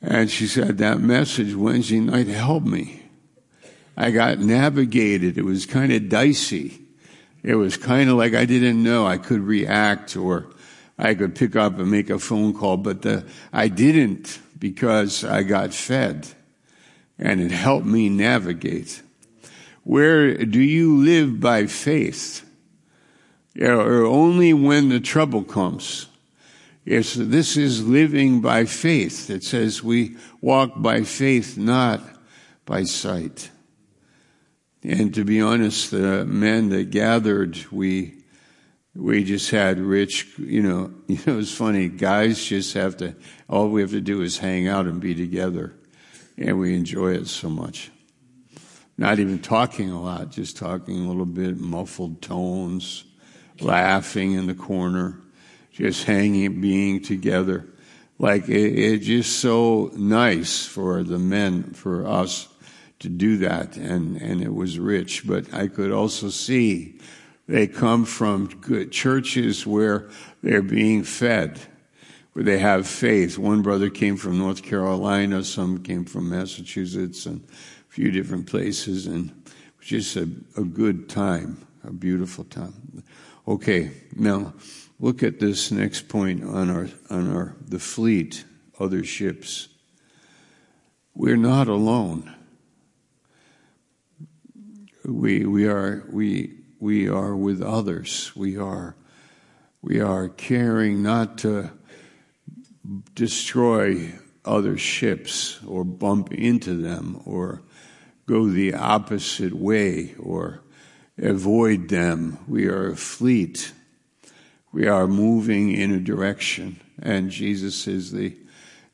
And 0.07 0.29
she 0.29 0.45
said, 0.45 0.77
That 0.77 0.99
message 0.99 1.55
Wednesday 1.55 1.99
night 1.99 2.27
helped 2.27 2.67
me. 2.67 3.01
I 3.97 4.11
got 4.11 4.37
navigated. 4.37 5.35
It 5.37 5.43
was 5.45 5.65
kind 5.65 5.91
of 5.91 6.09
dicey. 6.09 6.79
It 7.41 7.55
was 7.55 7.75
kind 7.75 8.09
of 8.09 8.15
like 8.15 8.35
I 8.35 8.45
didn't 8.45 8.83
know 8.83 9.07
I 9.07 9.17
could 9.17 9.41
react 9.41 10.15
or 10.15 10.47
I 10.99 11.15
could 11.15 11.33
pick 11.33 11.55
up 11.55 11.79
and 11.79 11.89
make 11.89 12.11
a 12.11 12.19
phone 12.19 12.53
call, 12.53 12.77
but 12.77 13.01
the, 13.01 13.25
I 13.51 13.67
didn't 13.67 14.39
because 14.59 15.23
I 15.23 15.41
got 15.41 15.73
fed 15.73 16.27
and 17.17 17.41
it 17.41 17.51
helped 17.51 17.87
me 17.87 18.07
navigate. 18.07 19.01
Where 19.83 20.37
do 20.37 20.61
you 20.61 21.03
live 21.03 21.39
by 21.39 21.65
faith? 21.65 22.43
or 23.59 24.03
only 24.03 24.53
when 24.53 24.89
the 24.89 24.99
trouble 24.99 25.43
comes? 25.43 26.07
Yes, 26.85 27.15
this 27.15 27.57
is 27.57 27.83
living 27.83 28.41
by 28.41 28.65
faith. 28.65 29.31
It 29.31 29.43
says 29.43 29.83
we 29.83 30.17
walk 30.39 30.73
by 30.75 31.01
faith, 31.01 31.57
not 31.57 31.99
by 32.63 32.83
sight. 32.83 33.49
And 34.83 35.11
to 35.15 35.25
be 35.25 35.41
honest, 35.41 35.89
the 35.89 36.25
men 36.25 36.69
that 36.69 36.91
gathered, 36.91 37.57
we 37.71 38.21
we 38.93 39.23
just 39.23 39.49
had 39.49 39.79
rich, 39.79 40.37
you 40.37 40.61
know, 40.61 40.93
you 41.07 41.17
know, 41.25 41.39
it's 41.39 41.51
funny. 41.51 41.89
Guys 41.89 42.45
just 42.45 42.75
have 42.75 42.95
to, 42.97 43.15
all 43.49 43.69
we 43.69 43.81
have 43.81 43.91
to 43.91 43.99
do 43.99 44.21
is 44.21 44.37
hang 44.37 44.67
out 44.67 44.85
and 44.85 45.01
be 45.01 45.15
together. 45.15 45.73
And 46.37 46.59
we 46.59 46.75
enjoy 46.75 47.13
it 47.13 47.27
so 47.27 47.49
much. 47.49 47.91
Not 48.95 49.19
even 49.19 49.39
talking 49.39 49.89
a 49.89 50.01
lot, 50.01 50.31
just 50.31 50.55
talking 50.55 51.03
a 51.03 51.07
little 51.07 51.25
bit, 51.25 51.57
muffled 51.57 52.21
tones, 52.21 53.05
laughing 53.59 54.33
in 54.33 54.45
the 54.45 54.53
corner 54.53 55.19
just 55.75 56.05
hanging, 56.05 56.61
being 56.61 57.01
together. 57.01 57.67
Like 58.17 58.47
it, 58.47 58.79
it's 58.79 59.05
just 59.05 59.39
so 59.39 59.91
nice 59.93 60.65
for 60.65 61.03
the 61.03 61.19
men, 61.19 61.73
for 61.73 62.07
us 62.07 62.47
to 62.99 63.09
do 63.09 63.37
that. 63.39 63.75
And, 63.75 64.15
and 64.21 64.41
it 64.41 64.53
was 64.53 64.79
rich. 64.79 65.27
But 65.27 65.53
I 65.53 65.67
could 65.67 65.91
also 65.91 66.29
see 66.29 66.99
they 67.47 67.67
come 67.67 68.05
from 68.05 68.47
good 68.61 68.91
churches 68.91 69.67
where 69.67 70.09
they're 70.41 70.61
being 70.61 71.03
fed, 71.03 71.59
where 72.31 72.45
they 72.45 72.57
have 72.57 72.87
faith. 72.87 73.37
One 73.37 73.61
brother 73.61 73.89
came 73.89 74.15
from 74.15 74.37
North 74.39 74.63
Carolina, 74.63 75.43
some 75.43 75.83
came 75.83 76.05
from 76.05 76.29
Massachusetts 76.29 77.25
and 77.25 77.43
a 77.43 77.91
few 77.91 78.11
different 78.11 78.47
places. 78.47 79.07
And 79.07 79.29
it 79.29 79.73
was 79.77 79.87
just 79.87 80.15
a, 80.15 80.29
a 80.55 80.63
good 80.63 81.09
time, 81.09 81.67
a 81.83 81.91
beautiful 81.91 82.45
time. 82.45 83.03
Okay, 83.45 83.91
now 84.15 84.53
Look 84.99 85.23
at 85.23 85.39
this 85.39 85.71
next 85.71 86.07
point 86.07 86.43
on 86.43 86.69
our 86.69 86.87
on 87.09 87.29
our 87.35 87.55
the 87.67 87.79
fleet, 87.79 88.45
other 88.79 89.03
ships. 89.03 89.67
We're 91.13 91.35
not 91.35 91.67
alone. 91.67 92.33
We 95.03 95.45
we 95.45 95.67
are 95.67 96.05
we 96.09 96.59
we 96.79 97.09
are 97.09 97.35
with 97.35 97.61
others. 97.61 98.33
We 98.35 98.57
are 98.57 98.95
we 99.81 99.99
are 99.99 100.29
caring 100.29 101.03
not 101.03 101.39
to 101.39 101.71
destroy 103.13 104.13
other 104.45 104.77
ships 104.77 105.59
or 105.67 105.83
bump 105.83 106.31
into 106.31 106.73
them 106.81 107.21
or 107.25 107.63
go 108.27 108.47
the 108.47 108.73
opposite 108.73 109.53
way 109.53 110.15
or 110.17 110.61
avoid 111.17 111.89
them. 111.89 112.39
We 112.47 112.67
are 112.67 112.91
a 112.91 112.95
fleet 112.95 113.73
we 114.75 114.87
are 114.87 115.07
moving 115.07 115.71
in 115.71 115.93
a 115.93 115.99
direction, 115.99 116.81
and 117.01 117.29
Jesus 117.29 117.87
is 117.87 118.11
the 118.11 118.35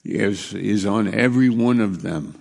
is 0.05 0.53
is 0.53 0.85
on 0.85 1.11
every 1.11 1.49
one 1.49 1.79
of 1.79 2.03
them, 2.03 2.39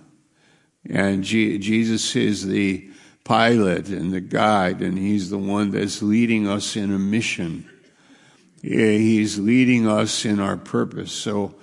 and 0.87 1.23
G, 1.23 1.57
Jesus 1.57 2.15
is 2.15 2.45
the 2.45 2.87
pilot 3.23 3.87
and 3.87 4.13
the 4.13 4.21
guide, 4.21 4.83
and 4.83 4.95
He's 4.95 5.31
the 5.31 5.39
one 5.39 5.71
that's 5.71 6.03
leading 6.03 6.47
us 6.47 6.75
in 6.75 6.93
a 6.93 6.99
mission. 6.99 7.67
He's 8.61 9.39
leading 9.39 9.87
us 9.87 10.23
in 10.23 10.39
our 10.39 10.57
purpose. 10.57 11.11
So 11.11 11.55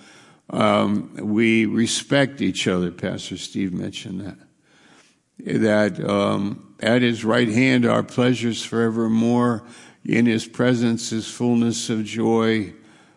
um, 0.51 1.15
we 1.15 1.65
respect 1.67 2.41
each 2.41 2.67
other. 2.67 2.91
Pastor 2.91 3.37
Steve 3.37 3.73
mentioned 3.73 4.21
that. 4.21 5.61
That 5.61 6.11
um, 6.11 6.75
at 6.81 7.03
His 7.03 7.25
right 7.25 7.49
hand 7.49 7.87
are 7.87 8.03
pleasures 8.03 8.65
forevermore 8.65 9.63
in 10.05 10.27
his 10.27 10.47
presence 10.47 11.13
is 11.13 11.29
fullness 11.29 11.91
of 11.91 12.05
joy, 12.05 12.73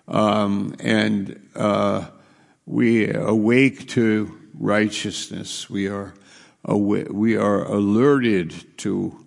um, 0.07 0.75
and 0.79 1.49
uh, 1.55 2.07
we 2.65 3.11
awake 3.11 3.87
to 3.89 4.37
righteousness. 4.53 5.69
We 5.69 5.87
are 5.87 6.13
we 6.63 7.35
are 7.37 7.63
alerted 7.63 8.77
to 8.77 9.25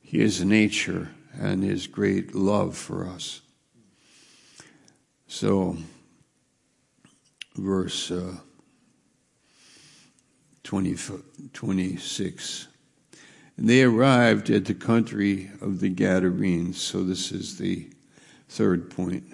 his 0.00 0.42
nature 0.44 1.10
and 1.38 1.62
his 1.62 1.86
great 1.86 2.34
love 2.34 2.76
for 2.76 3.06
us. 3.06 3.40
So, 5.26 5.76
verse 7.56 8.10
uh, 8.10 8.36
20, 10.64 10.96
26. 11.52 12.68
And 13.56 13.68
they 13.68 13.82
arrived 13.82 14.50
at 14.50 14.64
the 14.64 14.74
country 14.74 15.50
of 15.60 15.80
the 15.80 15.88
Gadarenes. 15.88 16.80
So 16.80 17.04
this 17.04 17.32
is 17.32 17.58
the 17.58 17.90
third 18.48 18.90
point. 18.90 19.24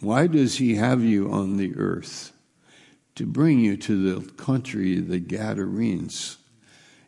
Why 0.00 0.26
does 0.26 0.56
he 0.56 0.76
have 0.76 1.02
you 1.02 1.30
on 1.30 1.56
the 1.56 1.74
earth? 1.76 2.32
to 3.18 3.26
bring 3.26 3.58
you 3.58 3.76
to 3.76 4.14
the 4.14 4.30
country, 4.34 4.96
of 4.98 5.08
the 5.08 5.18
Gadarenes. 5.18 6.36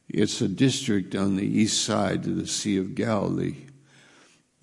It's 0.08 0.40
a 0.40 0.48
district 0.48 1.14
on 1.14 1.36
the 1.36 1.46
east 1.46 1.84
side 1.84 2.26
of 2.26 2.34
the 2.34 2.48
Sea 2.48 2.78
of 2.78 2.96
Galilee. 2.96 3.66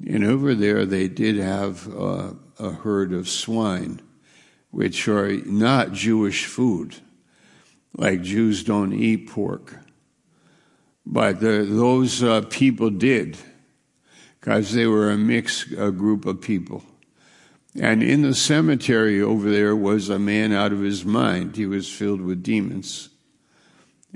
And 0.05 0.25
over 0.25 0.53
there, 0.53 0.85
they 0.85 1.07
did 1.07 1.37
have 1.37 1.87
uh, 1.87 2.33
a 2.59 2.71
herd 2.71 3.13
of 3.13 3.29
swine, 3.29 4.01
which 4.71 5.07
are 5.07 5.37
not 5.45 5.93
Jewish 5.93 6.43
food. 6.43 6.97
Like 7.95 8.23
Jews 8.23 8.61
don't 8.61 8.91
eat 8.91 9.29
pork. 9.29 9.77
But 11.09 11.39
the, 11.39 11.65
those 11.65 12.21
uh, 12.21 12.41
people 12.49 12.89
did, 12.89 13.37
because 14.39 14.73
they 14.73 14.85
were 14.85 15.09
a 15.09 15.17
mixed 15.17 15.73
uh, 15.73 15.89
group 15.91 16.25
of 16.25 16.41
people. 16.41 16.83
And 17.79 18.03
in 18.03 18.23
the 18.23 18.35
cemetery 18.35 19.21
over 19.21 19.49
there 19.49 19.73
was 19.73 20.09
a 20.09 20.19
man 20.19 20.51
out 20.51 20.73
of 20.73 20.81
his 20.81 21.05
mind. 21.05 21.55
He 21.55 21.65
was 21.65 21.89
filled 21.89 22.19
with 22.19 22.43
demons. 22.43 23.07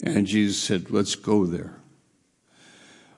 And 0.04 0.27
Jesus 0.27 0.62
said, 0.62 0.91
Let's 0.91 1.15
go 1.15 1.45
there. 1.45 1.77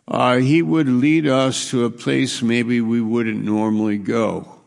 Uh, 0.08 0.38
he 0.38 0.62
would 0.62 0.88
lead 0.88 1.26
us 1.28 1.72
to 1.72 1.86
a 1.86 1.90
place 1.90 2.44
maybe 2.44 2.80
we 2.80 3.02
wouldn't 3.02 3.44
normally 3.44 3.98
go. 3.98 4.60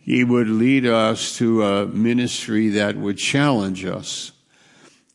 He 0.00 0.24
would 0.24 0.48
lead 0.48 0.84
us 0.84 1.36
to 1.36 1.62
a 1.62 1.86
ministry 1.86 2.70
that 2.70 2.96
would 2.96 3.18
challenge 3.18 3.84
us. 3.84 4.32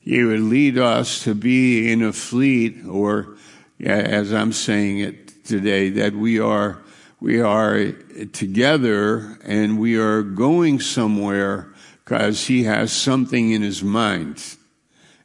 He 0.05 0.23
would 0.23 0.39
lead 0.39 0.77
us 0.77 1.23
to 1.23 1.33
be 1.33 1.91
in 1.91 2.03
a 2.03 2.13
fleet, 2.13 2.85
or 2.87 3.35
as 3.83 4.31
I'm 4.31 4.53
saying 4.53 4.99
it 4.99 5.43
today, 5.43 5.89
that 5.89 6.13
we 6.13 6.39
are 6.39 6.81
we 7.19 7.41
are 7.41 7.91
together 8.33 9.39
and 9.43 9.79
we 9.79 9.97
are 9.97 10.21
going 10.21 10.79
somewhere 10.79 11.73
because 12.03 12.45
he 12.45 12.65
has 12.65 12.91
something 12.91 13.49
in 13.51 13.63
his 13.63 13.83
mind 13.83 14.57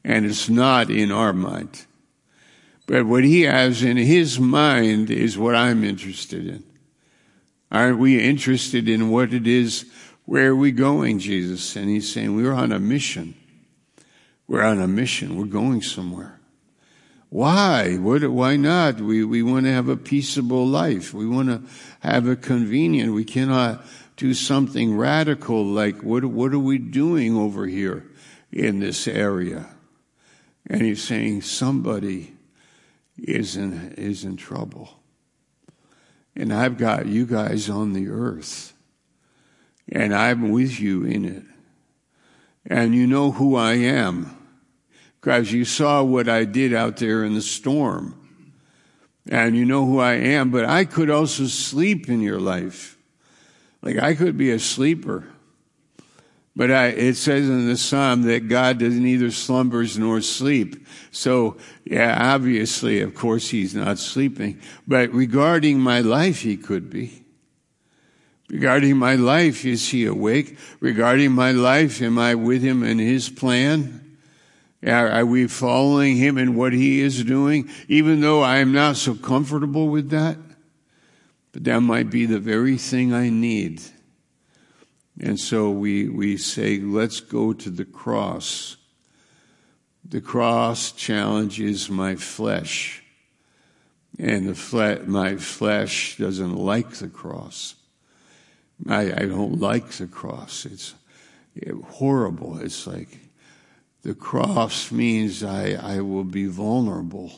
and 0.03 0.25
it's 0.25 0.49
not 0.49 0.89
in 0.89 1.13
our 1.13 1.35
mind. 1.35 1.85
But 2.87 3.05
what 3.05 3.23
he 3.23 3.43
has 3.43 3.83
in 3.83 3.99
his 3.99 4.41
mind 4.41 5.11
is 5.11 5.37
what 5.37 5.55
I'm 5.55 5.85
interested 5.85 6.47
in. 6.47 6.65
Aren't 7.71 7.99
we 7.99 8.19
interested 8.19 8.89
in 8.89 9.11
what 9.11 9.35
it 9.35 9.47
is? 9.47 9.85
Where 10.25 10.53
are 10.53 10.57
we 10.57 10.73
going, 10.73 11.19
Jesus? 11.19 11.77
And 11.77 11.91
he's 11.91 12.11
saying, 12.11 12.35
We're 12.35 12.55
on 12.55 12.73
a 12.73 12.81
mission. 12.81 13.35
We're 14.51 14.65
on 14.65 14.81
a 14.81 14.89
mission. 14.89 15.37
We're 15.37 15.45
going 15.45 15.81
somewhere. 15.81 16.41
Why? 17.29 17.99
What, 17.99 18.29
why 18.29 18.57
not? 18.57 19.01
We, 19.01 19.23
we 19.23 19.45
want 19.45 19.67
to 19.67 19.73
have 19.73 19.89
a 19.89 19.97
peaceable 19.97 20.67
life. 20.67 21.15
We 21.15 21.25
want 21.25 21.51
to 21.51 21.63
have 22.01 22.27
a 22.27 22.35
convenient. 22.35 23.15
We 23.15 23.25
cannot 23.25 23.87
do 24.17 24.35
something 24.35 24.97
radical 24.97 25.65
like 25.65 26.03
what, 26.03 26.25
what 26.25 26.53
are 26.53 26.59
we 26.59 26.79
doing 26.79 27.37
over 27.37 27.69
here 27.69 28.11
in 28.51 28.81
this 28.81 29.07
area? 29.07 29.69
And 30.67 30.83
he's 30.83 31.05
saying 31.05 31.43
somebody 31.43 32.35
is 33.17 33.57
in, 33.57 33.93
is 33.93 34.25
in 34.25 34.37
trouble. 34.37 35.01
And 36.35 36.53
I've 36.53 36.77
got 36.77 37.07
you 37.07 37.25
guys 37.25 37.71
on 37.71 37.93
the 37.93 38.09
earth. 38.09 38.73
And 39.89 40.13
I'm 40.13 40.51
with 40.51 40.81
you 40.81 41.05
in 41.05 41.25
it. 41.25 41.45
And 42.67 42.97
you 42.97 43.07
know 43.07 43.31
who 43.31 43.55
I 43.55 43.75
am 43.75 44.39
because 45.21 45.53
you 45.53 45.65
saw 45.65 46.03
what 46.03 46.29
I 46.29 46.45
did 46.45 46.73
out 46.73 46.97
there 46.97 47.25
in 47.25 47.35
the 47.35 47.43
storm. 47.43 48.17
And 49.29 49.55
you 49.55 49.67
know 49.67 49.85
who 49.85 49.99
I 49.99 50.15
am, 50.15 50.51
but 50.51 50.65
I 50.65 50.85
could 50.85 51.11
also 51.11 51.47
sleep 51.47 52.09
in 52.09 52.23
your 52.23 52.41
life. 52.41 52.97
Like 53.83 53.99
I 53.99 54.15
could 54.15 54.39
be 54.39 54.51
a 54.51 54.59
sleeper. 54.59 55.25
But 56.57 56.71
I, 56.71 56.87
it 56.89 57.15
says 57.15 57.49
in 57.49 57.69
the 57.69 57.77
Psalm 57.77 58.23
that 58.23 58.49
God 58.49 58.79
does 58.79 58.95
neither 58.95 59.31
slumbers 59.31 59.99
nor 59.99 60.21
sleep. 60.21 60.87
So, 61.11 61.57
yeah, 61.85 62.35
obviously, 62.35 63.01
of 63.01 63.15
course, 63.15 63.49
he's 63.49 63.75
not 63.75 63.99
sleeping. 63.99 64.61
But 64.87 65.13
regarding 65.13 65.79
my 65.79 66.01
life, 66.01 66.41
he 66.41 66.57
could 66.57 66.91
be. 66.91 67.25
Regarding 68.49 68.97
my 68.97 69.15
life, 69.15 69.65
is 69.65 69.89
he 69.91 70.07
awake? 70.07 70.59
Regarding 70.81 71.31
my 71.31 71.53
life, 71.53 72.03
am 72.03 72.19
I 72.19 72.35
with 72.35 72.63
him 72.63 72.83
in 72.83 72.99
his 72.99 73.29
plan? 73.29 74.10
Are 74.87 75.27
we 75.27 75.47
following 75.47 76.17
him 76.17 76.39
in 76.39 76.55
what 76.55 76.73
he 76.73 77.01
is 77.01 77.23
doing, 77.25 77.69
even 77.89 78.21
though 78.21 78.41
I 78.41 78.59
am 78.59 78.73
not 78.73 78.97
so 78.97 79.15
comfortable 79.15 79.89
with 79.89 80.11
that? 80.11 80.39
But 81.53 81.65
that 81.65 81.81
might 81.81 82.11
be 82.11 82.27
the 82.27 82.39
very 82.39 82.79
thing 82.79 83.13
I 83.13 83.29
need. 83.29 83.83
And 85.21 85.39
so 85.39 85.71
we, 85.71 86.09
we 86.09 86.39
say, 86.39 86.79
let's 86.79 87.21
go 87.21 87.53
to 87.53 87.69
the 87.69 87.85
cross. 87.85 88.79
The 90.03 90.23
cross 90.23 90.93
challenges 90.93 91.91
my 91.91 92.17
flesh. 92.17 93.03
And 94.19 94.49
the 94.49 94.55
fle- 94.55 95.05
my 95.07 95.37
flesh 95.37 96.17
doesn't 96.17 96.57
like 96.57 96.91
the 96.93 97.09
cross. 97.09 97.75
I, 98.89 99.13
I 99.13 99.27
don't 99.27 99.61
like 99.61 99.89
the 99.91 100.07
cross. 100.07 100.65
It's 100.65 100.95
horrible. 101.85 102.59
It's 102.59 102.87
like, 102.87 103.20
the 104.03 104.15
cross 104.15 104.91
means 104.91 105.43
I, 105.43 105.73
I 105.73 106.01
will 106.01 106.25
be 106.25 106.47
vulnerable. 106.47 107.33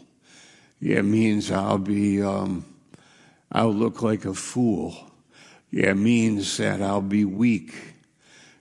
It 0.80 1.04
means 1.04 1.50
I'll 1.50 1.78
be, 1.78 2.22
um, 2.22 2.64
I'll 3.50 3.74
look 3.74 4.02
like 4.02 4.24
a 4.24 4.34
fool. 4.34 4.96
It 5.72 5.96
means 5.96 6.56
that 6.58 6.82
I'll 6.82 7.00
be 7.00 7.24
weak. 7.24 7.74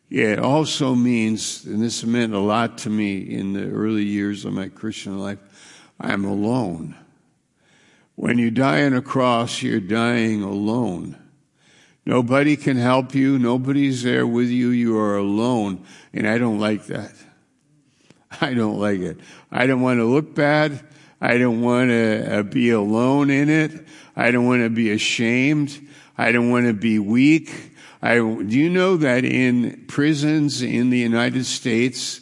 It 0.09 0.39
also 0.39 0.95
means, 0.95 1.65
and 1.65 1.81
this 1.81 2.03
meant 2.03 2.33
a 2.33 2.39
lot 2.39 2.79
to 2.79 2.89
me 2.89 3.19
in 3.19 3.53
the 3.53 3.69
early 3.69 4.03
years 4.03 4.45
of 4.45 4.53
my 4.53 4.67
Christian 4.69 5.19
life, 5.19 5.39
I'm 5.99 6.25
alone. 6.25 6.95
When 8.15 8.37
you 8.37 8.51
die 8.51 8.83
on 8.83 8.93
a 8.93 9.01
cross, 9.01 9.61
you're 9.61 9.79
dying 9.79 10.43
alone. 10.43 11.17
Nobody 12.05 12.57
can 12.57 12.77
help 12.77 13.13
you. 13.15 13.37
Nobody's 13.39 14.03
there 14.03 14.25
with 14.27 14.49
you. 14.49 14.69
You 14.69 14.97
are 14.97 15.17
alone. 15.17 15.85
And 16.13 16.27
I 16.27 16.37
don't 16.37 16.59
like 16.59 16.87
that. 16.87 17.13
I 18.41 18.53
don't 18.53 18.79
like 18.79 18.99
it. 18.99 19.19
I 19.51 19.67
don't 19.67 19.81
want 19.81 19.99
to 19.99 20.05
look 20.05 20.33
bad. 20.33 20.83
I 21.19 21.37
don't 21.37 21.61
want 21.61 21.89
to 21.89 22.39
uh, 22.39 22.43
be 22.43 22.71
alone 22.71 23.29
in 23.29 23.49
it. 23.49 23.85
I 24.15 24.31
don't 24.31 24.45
want 24.45 24.63
to 24.63 24.69
be 24.69 24.91
ashamed. 24.91 25.87
I 26.17 26.31
don't 26.31 26.49
want 26.49 26.67
to 26.67 26.73
be 26.73 26.99
weak. 26.99 27.73
I, 28.01 28.15
do 28.15 28.45
you 28.47 28.69
know 28.69 28.97
that 28.97 29.23
in 29.23 29.85
prisons 29.87 30.61
in 30.61 30.89
the 30.89 30.97
United 30.97 31.45
States, 31.45 32.21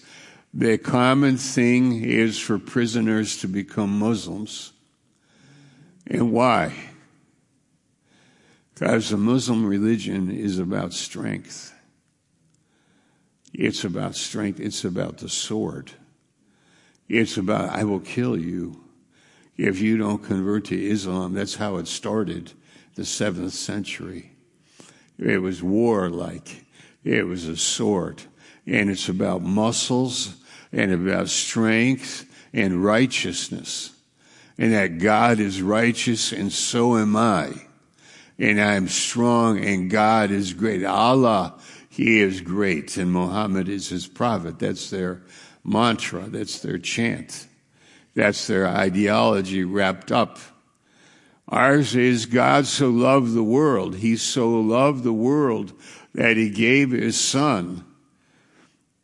the 0.53 0.77
common 0.77 1.37
thing 1.37 2.03
is 2.03 2.37
for 2.37 2.59
prisoners 2.59 3.37
to 3.37 3.47
become 3.47 3.97
Muslims? 3.97 4.73
And 6.07 6.33
why? 6.33 6.73
Because 8.73 9.09
the 9.09 9.17
Muslim 9.17 9.65
religion 9.65 10.31
is 10.31 10.59
about 10.59 10.93
strength. 10.93 11.73
It's 13.53 13.83
about 13.83 14.15
strength. 14.15 14.59
It's 14.59 14.83
about 14.83 15.19
the 15.19 15.29
sword. 15.29 15.91
It's 17.09 17.37
about, 17.37 17.71
I 17.71 17.83
will 17.83 17.99
kill 17.99 18.37
you 18.37 18.83
if 19.57 19.81
you 19.81 19.97
don't 19.97 20.23
convert 20.23 20.65
to 20.65 20.81
Islam. 20.81 21.33
That's 21.33 21.55
how 21.55 21.77
it 21.77 21.87
started, 21.87 22.53
the 22.95 23.03
seventh 23.03 23.53
century. 23.53 24.31
It 25.17 25.41
was 25.41 25.61
warlike. 25.63 26.65
It 27.03 27.25
was 27.25 27.47
a 27.47 27.57
sword. 27.57 28.21
And 28.67 28.89
it's 28.91 29.09
about 29.09 29.41
muscles 29.41 30.35
and 30.71 30.91
about 30.91 31.29
strength 31.29 32.25
and 32.53 32.83
righteousness. 32.83 33.91
And 34.57 34.73
that 34.73 34.99
God 34.99 35.39
is 35.39 35.61
righteous 35.61 36.31
and 36.31 36.51
so 36.51 36.97
am 36.97 37.15
I. 37.15 37.53
And 38.37 38.61
I'm 38.61 38.87
strong 38.87 39.63
and 39.63 39.89
God 39.89 40.31
is 40.31 40.53
great. 40.53 40.85
Allah, 40.85 41.59
He 41.89 42.21
is 42.21 42.39
great 42.41 42.95
and 42.97 43.11
Muhammad 43.11 43.67
is 43.67 43.89
His 43.89 44.07
prophet. 44.07 44.59
That's 44.59 44.89
their 44.89 45.21
mantra, 45.63 46.27
that's 46.27 46.59
their 46.59 46.77
chant, 46.77 47.47
that's 48.15 48.47
their 48.47 48.67
ideology 48.67 49.63
wrapped 49.63 50.12
up. 50.12 50.39
Ours 51.47 51.95
is 51.95 52.25
God 52.27 52.67
so 52.67 52.89
loved 52.89 53.33
the 53.33 53.43
world, 53.43 53.95
He 53.95 54.17
so 54.17 54.49
loved 54.49 55.03
the 55.03 55.13
world 55.13 55.73
that 56.13 56.37
He 56.37 56.49
gave 56.49 56.91
His 56.91 57.19
Son, 57.19 57.83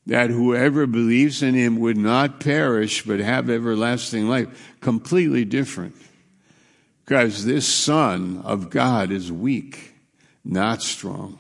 that 0.06 0.30
whoever 0.30 0.86
believes 0.86 1.42
in 1.42 1.56
Him 1.56 1.80
would 1.80 1.98
not 1.98 2.40
perish 2.40 3.04
but 3.04 3.20
have 3.20 3.50
everlasting 3.50 4.28
life. 4.28 4.74
Completely 4.80 5.46
different. 5.46 5.96
Because 7.04 7.46
this 7.46 7.68
Son 7.68 8.42
of 8.44 8.70
God 8.70 9.12
is 9.12 9.32
weak, 9.32 9.94
not 10.44 10.82
strong. 10.82 11.40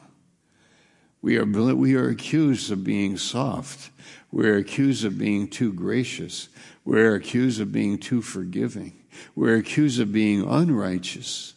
We 1.21 1.37
are, 1.37 1.45
we 1.45 1.95
are 1.95 2.09
accused 2.09 2.71
of 2.71 2.83
being 2.83 3.17
soft. 3.17 3.89
We're 4.35 4.57
accused 4.57 5.05
of 5.05 5.17
being 5.17 5.47
too 5.47 5.71
gracious. 5.71 6.49
We're 6.83 7.15
accused 7.15 7.61
of 7.61 7.71
being 7.71 7.97
too 7.97 8.21
forgiving. 8.21 9.01
We're 9.33 9.55
accused 9.55 10.01
of 10.01 10.11
being 10.11 10.43
unrighteous. 10.43 11.53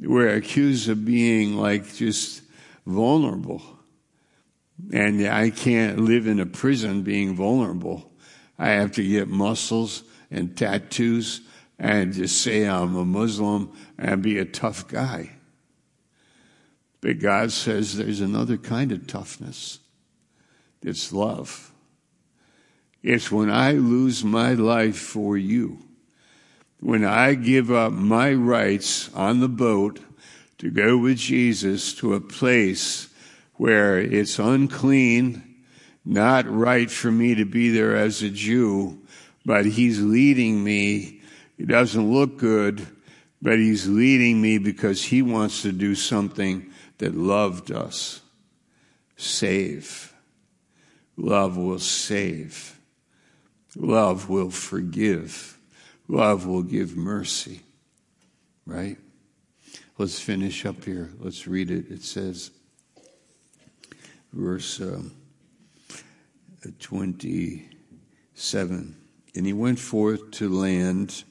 We're 0.00 0.36
accused 0.36 0.88
of 0.88 1.04
being 1.04 1.56
like 1.56 1.96
just 1.96 2.42
vulnerable. 2.86 3.60
And 4.92 5.26
I 5.26 5.50
can't 5.50 5.98
live 5.98 6.28
in 6.28 6.38
a 6.38 6.46
prison 6.46 7.02
being 7.02 7.34
vulnerable. 7.34 8.12
I 8.56 8.68
have 8.68 8.92
to 8.92 9.02
get 9.02 9.26
muscles 9.26 10.04
and 10.30 10.56
tattoos 10.56 11.40
and 11.76 12.12
just 12.12 12.40
say 12.40 12.68
I'm 12.68 12.94
a 12.94 13.04
Muslim 13.04 13.72
and 13.98 14.22
be 14.22 14.38
a 14.38 14.44
tough 14.44 14.86
guy. 14.86 15.32
But 17.00 17.18
God 17.18 17.50
says 17.50 17.96
there's 17.96 18.20
another 18.20 18.58
kind 18.58 18.92
of 18.92 19.08
toughness. 19.08 19.80
It's 20.82 21.12
love. 21.12 21.72
It's 23.06 23.30
when 23.30 23.52
I 23.52 23.70
lose 23.74 24.24
my 24.24 24.54
life 24.54 24.96
for 24.96 25.36
you. 25.36 25.78
When 26.80 27.04
I 27.04 27.34
give 27.34 27.70
up 27.70 27.92
my 27.92 28.32
rights 28.32 29.14
on 29.14 29.38
the 29.38 29.48
boat 29.48 30.00
to 30.58 30.72
go 30.72 30.98
with 30.98 31.18
Jesus 31.18 31.94
to 31.94 32.14
a 32.14 32.20
place 32.20 33.08
where 33.54 34.00
it's 34.00 34.40
unclean, 34.40 35.62
not 36.04 36.50
right 36.50 36.90
for 36.90 37.12
me 37.12 37.36
to 37.36 37.44
be 37.44 37.70
there 37.70 37.94
as 37.94 38.24
a 38.24 38.28
Jew, 38.28 39.00
but 39.44 39.66
he's 39.66 40.02
leading 40.02 40.64
me. 40.64 41.20
It 41.58 41.68
doesn't 41.68 42.12
look 42.12 42.38
good, 42.38 42.84
but 43.40 43.60
he's 43.60 43.86
leading 43.86 44.42
me 44.42 44.58
because 44.58 45.04
he 45.04 45.22
wants 45.22 45.62
to 45.62 45.70
do 45.70 45.94
something 45.94 46.72
that 46.98 47.14
loved 47.14 47.70
us. 47.70 48.20
Save. 49.16 50.12
Love 51.16 51.56
will 51.56 51.78
save. 51.78 52.75
Love 53.76 54.30
will 54.30 54.50
forgive. 54.50 55.58
Love 56.08 56.46
will 56.46 56.62
give 56.62 56.96
mercy. 56.96 57.60
Right? 58.64 58.96
Let's 59.98 60.18
finish 60.18 60.64
up 60.64 60.84
here. 60.84 61.10
Let's 61.18 61.46
read 61.46 61.70
it. 61.70 61.90
It 61.90 62.02
says, 62.02 62.50
verse 64.32 64.80
um, 64.80 65.12
27 66.80 68.96
And 69.34 69.46
he 69.46 69.52
went 69.52 69.78
forth 69.78 70.30
to 70.32 70.48
land, 70.48 71.24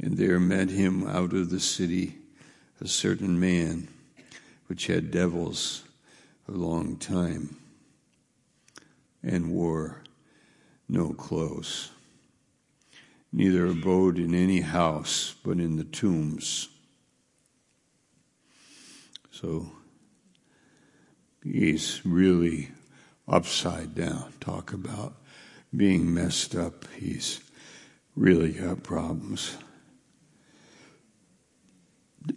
and 0.00 0.16
there 0.16 0.40
met 0.40 0.70
him 0.70 1.06
out 1.06 1.32
of 1.32 1.50
the 1.50 1.60
city 1.60 2.16
a 2.80 2.88
certain 2.88 3.38
man 3.38 3.88
which 4.66 4.86
had 4.86 5.10
devils 5.10 5.84
a 6.48 6.52
long 6.52 6.96
time 6.96 7.56
and 9.22 9.52
wore 9.52 10.01
no 10.88 11.12
clothes, 11.12 11.90
neither 13.32 13.66
abode 13.66 14.18
in 14.18 14.34
any 14.34 14.60
house 14.60 15.34
but 15.44 15.58
in 15.58 15.76
the 15.76 15.84
tombs. 15.84 16.68
So 19.30 19.72
he's 21.42 22.00
really 22.04 22.70
upside 23.26 23.94
down. 23.94 24.32
Talk 24.40 24.72
about 24.72 25.14
being 25.74 26.12
messed 26.12 26.54
up. 26.54 26.84
He's 26.94 27.40
really 28.14 28.52
got 28.52 28.82
problems. 28.82 29.56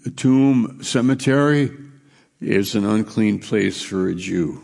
A 0.06 0.10
tomb 0.10 0.80
cemetery 0.82 1.72
is 2.42 2.76
an 2.76 2.86
unclean 2.86 3.40
place 3.40 3.82
for 3.82 4.08
a 4.08 4.16
Jew, 4.16 4.64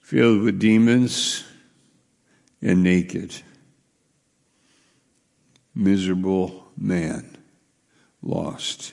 filled 0.00 0.42
with 0.42 0.58
demons 0.58 1.44
and 2.62 2.82
naked. 2.82 3.34
Miserable 5.74 6.68
man, 6.76 7.36
lost. 8.22 8.92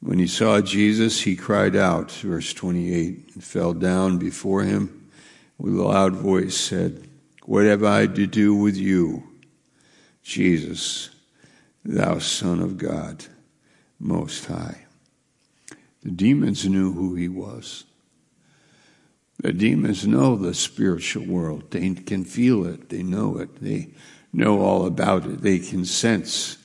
When 0.00 0.18
he 0.18 0.26
saw 0.26 0.60
Jesus, 0.60 1.22
he 1.22 1.36
cried 1.36 1.74
out, 1.74 2.10
verse 2.10 2.52
28, 2.52 3.30
and 3.34 3.44
fell 3.44 3.72
down 3.72 4.18
before 4.18 4.62
him 4.62 5.10
with 5.58 5.76
a 5.76 5.82
loud 5.82 6.14
voice 6.14 6.56
said, 6.56 7.08
What 7.44 7.64
have 7.64 7.82
I 7.82 8.06
to 8.06 8.26
do 8.26 8.54
with 8.54 8.76
you, 8.76 9.24
Jesus, 10.22 11.10
thou 11.84 12.18
Son 12.18 12.60
of 12.60 12.76
God, 12.76 13.24
Most 13.98 14.46
High? 14.46 14.86
The 16.02 16.10
demons 16.10 16.68
knew 16.68 16.92
who 16.92 17.14
he 17.14 17.28
was. 17.28 17.84
Demons 19.52 20.06
know 20.06 20.36
the 20.36 20.54
spiritual 20.54 21.24
world. 21.26 21.70
They 21.70 21.94
can 21.94 22.24
feel 22.24 22.66
it. 22.66 22.88
They 22.88 23.02
know 23.02 23.38
it. 23.38 23.62
They 23.62 23.90
know 24.32 24.60
all 24.60 24.86
about 24.86 25.26
it. 25.26 25.42
They 25.42 25.58
can 25.58 25.84
sense 25.84 26.58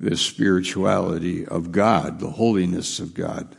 the 0.00 0.16
spirituality 0.16 1.46
of 1.46 1.72
God, 1.72 2.20
the 2.20 2.30
holiness 2.30 3.00
of 3.00 3.14
God. 3.14 3.56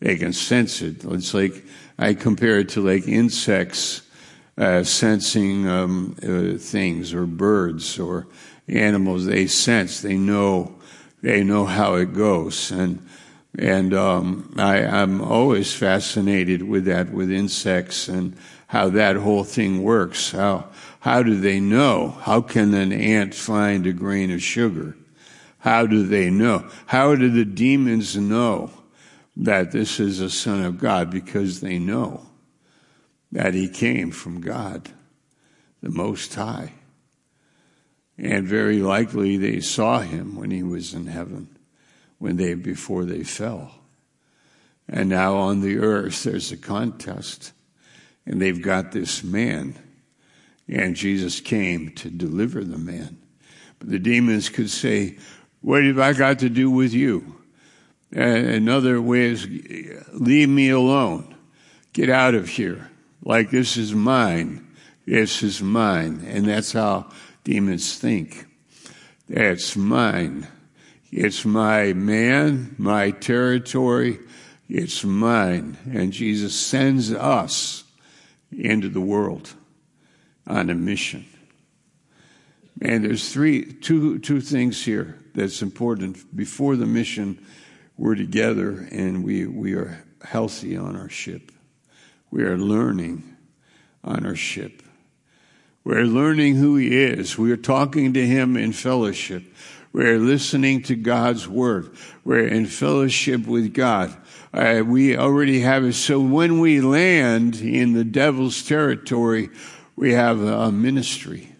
They 0.00 0.16
can 0.16 0.32
sense 0.32 0.82
it. 0.82 1.04
It's 1.04 1.34
like, 1.34 1.64
I 1.98 2.14
compare 2.14 2.60
it 2.60 2.70
to 2.70 2.80
like 2.80 3.06
insects 3.06 4.02
uh, 4.56 4.82
sensing 4.84 5.68
um, 5.68 6.16
uh, 6.22 6.58
things 6.58 7.14
or 7.14 7.26
birds 7.26 7.98
or 7.98 8.26
animals. 8.68 9.26
They 9.26 9.46
sense, 9.46 10.00
they 10.00 10.16
know, 10.16 10.78
they 11.22 11.44
know 11.44 11.64
how 11.66 11.94
it 11.94 12.12
goes. 12.12 12.70
And, 12.70 13.06
and 13.58 13.92
um, 13.94 14.54
I, 14.56 14.84
I'm 14.84 15.20
always 15.20 15.74
fascinated 15.74 16.62
with 16.62 16.84
that, 16.84 17.12
with 17.12 17.30
insects 17.30 18.08
and 18.08 18.36
how 18.68 18.88
that 18.90 19.16
whole 19.16 19.44
thing 19.44 19.82
works. 19.82 20.30
How, 20.30 20.68
how 21.00 21.22
do 21.22 21.38
they 21.38 21.58
know? 21.58 22.10
How 22.22 22.40
can 22.40 22.72
an 22.74 22.92
ant 22.92 23.34
find 23.34 23.86
a 23.86 23.92
grain 23.92 24.30
of 24.30 24.42
sugar? 24.42 24.96
How 25.58 25.86
do 25.86 26.06
they 26.06 26.30
know? 26.30 26.68
How 26.86 27.16
do 27.16 27.28
the 27.28 27.44
demons 27.44 28.16
know 28.16 28.70
that 29.36 29.72
this 29.72 29.98
is 29.98 30.20
a 30.20 30.30
son 30.30 30.64
of 30.64 30.78
God? 30.78 31.10
Because 31.10 31.60
they 31.60 31.78
know 31.78 32.26
that 33.32 33.54
he 33.54 33.68
came 33.68 34.10
from 34.10 34.40
God, 34.40 34.90
the 35.82 35.90
Most 35.90 36.34
High. 36.34 36.74
And 38.16 38.46
very 38.46 38.80
likely 38.80 39.36
they 39.36 39.60
saw 39.60 40.00
him 40.00 40.36
when 40.36 40.50
he 40.50 40.62
was 40.62 40.94
in 40.94 41.06
heaven, 41.06 41.58
when 42.20 42.36
they, 42.36 42.54
before 42.54 43.04
they 43.04 43.24
fell. 43.24 43.72
And 44.88 45.08
now 45.08 45.36
on 45.36 45.60
the 45.60 45.78
earth 45.78 46.22
there's 46.22 46.52
a 46.52 46.56
contest 46.56 47.52
and 48.24 48.40
they've 48.40 48.62
got 48.62 48.92
this 48.92 49.24
man 49.24 49.76
and 50.68 50.94
Jesus 50.94 51.40
came 51.40 51.90
to 51.96 52.10
deliver 52.10 52.62
the 52.62 52.78
man. 52.78 53.18
But 53.80 53.90
the 53.90 53.98
demons 53.98 54.48
could 54.48 54.70
say, 54.70 55.16
what 55.62 55.82
have 55.82 55.98
I 55.98 56.12
got 56.12 56.38
to 56.40 56.48
do 56.48 56.70
with 56.70 56.92
you? 56.92 57.40
Another 58.12 59.00
way 59.00 59.22
is 59.22 59.46
leave 60.12 60.48
me 60.48 60.70
alone. 60.70 61.34
Get 61.92 62.10
out 62.10 62.34
of 62.34 62.48
here. 62.48 62.90
Like 63.24 63.50
this 63.50 63.76
is 63.76 63.94
mine. 63.94 64.66
This 65.06 65.42
is 65.42 65.62
mine. 65.62 66.24
And 66.26 66.46
that's 66.46 66.72
how 66.72 67.10
demons 67.44 67.98
think. 67.98 68.46
That's 69.28 69.76
mine. 69.76 70.46
It's 71.12 71.44
my 71.44 71.92
man, 71.92 72.74
my 72.78 73.10
territory. 73.10 74.20
It's 74.68 75.04
mine. 75.04 75.76
And 75.92 76.12
Jesus 76.12 76.54
sends 76.54 77.12
us 77.12 77.84
into 78.52 78.88
the 78.88 79.00
world 79.00 79.52
on 80.46 80.70
a 80.70 80.74
mission. 80.74 81.26
And 82.80 83.04
there's 83.04 83.32
three, 83.32 83.64
two, 83.64 84.18
two 84.20 84.40
things 84.40 84.84
here 84.84 85.18
that's 85.34 85.62
important. 85.62 86.34
Before 86.34 86.76
the 86.76 86.86
mission, 86.86 87.44
we're 87.96 88.14
together 88.14 88.88
and 88.90 89.24
we, 89.24 89.46
we 89.46 89.74
are 89.74 90.04
healthy 90.22 90.76
on 90.76 90.96
our 90.96 91.08
ship. 91.08 91.52
We 92.30 92.44
are 92.44 92.56
learning 92.56 93.36
on 94.04 94.24
our 94.24 94.36
ship. 94.36 94.82
We're 95.84 96.04
learning 96.04 96.56
who 96.56 96.76
He 96.76 97.02
is. 97.02 97.36
We 97.36 97.52
are 97.52 97.56
talking 97.56 98.12
to 98.14 98.26
Him 98.26 98.56
in 98.56 98.72
fellowship. 98.72 99.42
We're 99.92 100.18
listening 100.18 100.82
to 100.82 100.94
God's 100.94 101.48
Word. 101.48 101.90
We're 102.24 102.46
in 102.46 102.66
fellowship 102.66 103.46
with 103.46 103.74
God. 103.74 104.16
Uh, 104.54 104.82
we 104.86 105.16
already 105.16 105.60
have 105.60 105.84
it. 105.84 105.94
So 105.94 106.20
when 106.20 106.60
we 106.60 106.80
land 106.80 107.56
in 107.56 107.92
the 107.92 108.04
devil's 108.04 108.62
territory, 108.62 109.50
we 109.96 110.12
have 110.12 110.40
a 110.40 110.70
ministry. 110.70 111.54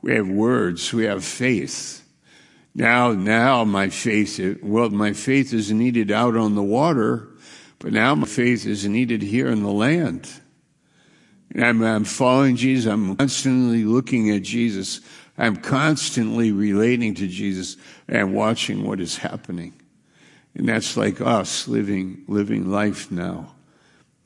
We 0.00 0.14
have 0.14 0.28
words. 0.28 0.92
We 0.92 1.04
have 1.04 1.24
faith. 1.24 2.04
Now, 2.74 3.12
now 3.12 3.64
my 3.64 3.88
faith, 3.88 4.58
well, 4.62 4.90
my 4.90 5.12
faith 5.12 5.52
is 5.52 5.70
needed 5.70 6.10
out 6.10 6.36
on 6.36 6.56
the 6.56 6.62
water, 6.62 7.28
but 7.78 7.92
now 7.92 8.16
my 8.16 8.26
faith 8.26 8.66
is 8.66 8.86
needed 8.86 9.22
here 9.22 9.48
in 9.48 9.62
the 9.62 9.70
land. 9.70 10.28
I'm, 11.56 11.82
I'm 11.82 12.04
following 12.04 12.56
Jesus. 12.56 12.90
I'm 12.90 13.16
constantly 13.16 13.84
looking 13.84 14.30
at 14.30 14.42
Jesus. 14.42 15.00
I'm 15.36 15.56
constantly 15.56 16.52
relating 16.52 17.14
to 17.16 17.26
Jesus 17.26 17.76
and 18.08 18.34
watching 18.34 18.86
what 18.86 19.00
is 19.00 19.16
happening. 19.16 19.74
And 20.54 20.68
that's 20.68 20.96
like 20.96 21.20
us 21.20 21.68
living, 21.68 22.24
living 22.28 22.70
life 22.70 23.10
now. 23.10 23.54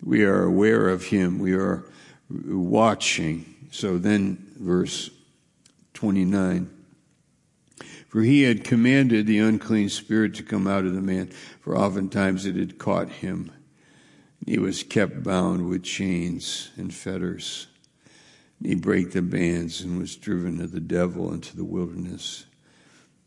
We 0.04 0.24
are 0.24 0.42
aware 0.42 0.88
of 0.88 1.04
Him. 1.04 1.38
We 1.38 1.54
are 1.54 1.84
watching. 2.28 3.54
So 3.70 3.98
then, 3.98 4.52
verse 4.58 5.10
29. 5.94 6.70
For 8.08 8.22
he 8.22 8.42
had 8.42 8.64
commanded 8.64 9.26
the 9.26 9.38
unclean 9.40 9.88
spirit 9.88 10.34
to 10.36 10.42
come 10.42 10.66
out 10.66 10.84
of 10.84 10.94
the 10.94 11.02
man, 11.02 11.26
for 11.60 11.76
oftentimes 11.76 12.46
it 12.46 12.56
had 12.56 12.78
caught 12.78 13.10
him. 13.10 13.52
He 14.46 14.58
was 14.58 14.84
kept 14.84 15.24
bound 15.24 15.68
with 15.68 15.82
chains 15.82 16.70
and 16.76 16.94
fetters. 16.94 17.66
He 18.62 18.76
brake 18.76 19.10
the 19.10 19.20
bands 19.20 19.80
and 19.80 19.98
was 19.98 20.14
driven 20.14 20.60
of 20.60 20.70
the 20.70 20.80
devil 20.80 21.32
into 21.32 21.56
the 21.56 21.64
wilderness. 21.64 22.46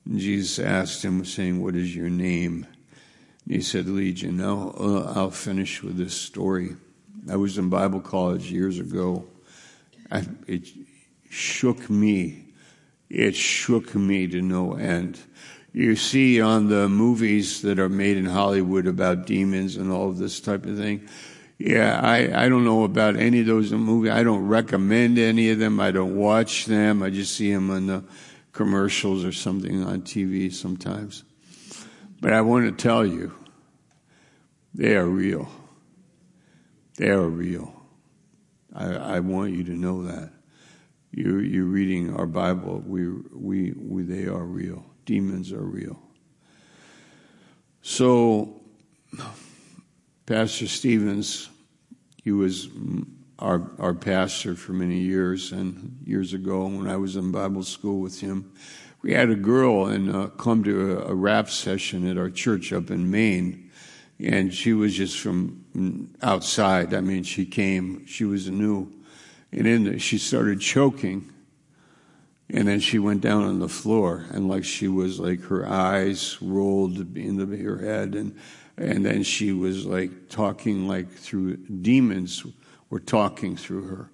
And 0.05 0.17
Jesus 0.17 0.57
asked 0.57 1.03
him, 1.03 1.23
saying, 1.25 1.61
What 1.61 1.75
is 1.75 1.93
your 1.93 2.09
name? 2.09 2.65
And 3.45 3.53
he 3.53 3.61
said, 3.61 3.87
Legion. 3.87 4.37
Now 4.37 4.73
uh, 4.79 5.13
I'll 5.13 5.29
finish 5.29 5.83
with 5.83 5.97
this 5.97 6.13
story. 6.13 6.77
I 7.29 7.35
was 7.35 7.57
in 7.57 7.69
Bible 7.69 7.99
college 7.99 8.49
years 8.49 8.79
ago. 8.79 9.27
I, 10.09 10.25
it 10.47 10.69
shook 11.29 11.89
me. 11.89 12.45
It 13.09 13.35
shook 13.35 13.93
me 13.93 14.25
to 14.27 14.41
no 14.41 14.75
end. 14.75 15.19
You 15.71 15.95
see 15.95 16.41
on 16.41 16.69
the 16.69 16.89
movies 16.89 17.61
that 17.61 17.79
are 17.79 17.89
made 17.89 18.17
in 18.17 18.25
Hollywood 18.25 18.87
about 18.87 19.25
demons 19.27 19.75
and 19.75 19.91
all 19.91 20.09
of 20.09 20.17
this 20.17 20.39
type 20.39 20.65
of 20.65 20.77
thing. 20.77 21.07
Yeah, 21.59 21.99
I, 22.01 22.45
I 22.45 22.49
don't 22.49 22.63
know 22.63 22.85
about 22.85 23.17
any 23.17 23.41
of 23.41 23.45
those 23.45 23.71
movies. 23.71 24.11
I 24.11 24.23
don't 24.23 24.47
recommend 24.47 25.19
any 25.19 25.49
of 25.51 25.59
them. 25.59 25.79
I 25.79 25.91
don't 25.91 26.15
watch 26.15 26.65
them. 26.65 27.03
I 27.03 27.09
just 27.09 27.35
see 27.35 27.53
them 27.53 27.69
on 27.69 27.87
the 27.87 28.03
commercials 28.53 29.25
or 29.25 29.31
something 29.31 29.83
on 29.83 30.01
TV 30.01 30.51
sometimes. 30.51 31.23
But 32.21 32.33
I 32.33 32.41
want 32.41 32.65
to 32.65 32.83
tell 32.83 33.05
you, 33.05 33.33
they 34.73 34.95
are 34.95 35.05
real. 35.05 35.49
They 36.95 37.09
are 37.09 37.27
real. 37.27 37.73
I, 38.73 38.93
I 38.93 39.19
want 39.19 39.53
you 39.53 39.63
to 39.65 39.71
know 39.71 40.03
that. 40.03 40.31
You, 41.11 41.39
you're 41.39 41.65
reading 41.65 42.15
our 42.15 42.25
Bible. 42.25 42.83
We, 42.85 43.09
we, 43.09 43.73
we, 43.77 44.03
they 44.03 44.27
are 44.27 44.43
real. 44.43 44.85
Demons 45.09 45.51
are 45.51 45.63
real. 45.63 45.99
So, 47.81 48.61
Pastor 50.27 50.67
Stevens, 50.67 51.49
he 52.23 52.31
was 52.31 52.69
our, 53.39 53.71
our 53.79 53.95
pastor 53.95 54.53
for 54.53 54.73
many 54.73 54.99
years, 54.99 55.51
and 55.51 55.97
years 56.03 56.35
ago 56.35 56.67
when 56.67 56.87
I 56.87 56.95
was 56.97 57.15
in 57.15 57.31
Bible 57.31 57.63
school 57.63 58.01
with 58.01 58.21
him, 58.21 58.53
we 59.01 59.11
had 59.11 59.31
a 59.31 59.35
girl 59.35 59.87
and 59.87 60.15
uh, 60.15 60.27
come 60.27 60.63
to 60.65 60.99
a, 60.99 61.05
a 61.07 61.15
rap 61.15 61.49
session 61.49 62.07
at 62.07 62.19
our 62.19 62.29
church 62.29 62.71
up 62.71 62.91
in 62.91 63.09
Maine, 63.09 63.71
and 64.19 64.53
she 64.53 64.73
was 64.73 64.95
just 64.95 65.17
from 65.17 66.13
outside. 66.21 66.93
I 66.93 67.01
mean, 67.01 67.23
she 67.23 67.47
came, 67.47 68.05
she 68.05 68.25
was 68.25 68.47
new, 68.47 68.93
and 69.51 69.65
in 69.65 69.85
then 69.85 69.97
she 69.97 70.19
started 70.19 70.61
choking, 70.61 71.33
and 72.51 72.67
then 72.67 72.79
she 72.79 72.99
went 72.99 73.21
down 73.21 73.43
on 73.43 73.59
the 73.59 73.69
floor, 73.69 74.25
and 74.31 74.47
like 74.47 74.63
she 74.63 74.87
was 74.87 75.19
like 75.19 75.41
her 75.43 75.67
eyes 75.67 76.37
rolled 76.41 77.15
into 77.17 77.45
her 77.63 77.77
head, 77.77 78.15
and 78.15 78.35
and 78.77 79.05
then 79.05 79.23
she 79.23 79.51
was 79.51 79.85
like 79.85 80.29
talking 80.29 80.87
like 80.87 81.11
through 81.11 81.57
demons 81.57 82.45
were 82.89 82.99
talking 82.99 83.55
through 83.55 83.87
her. 83.87 84.09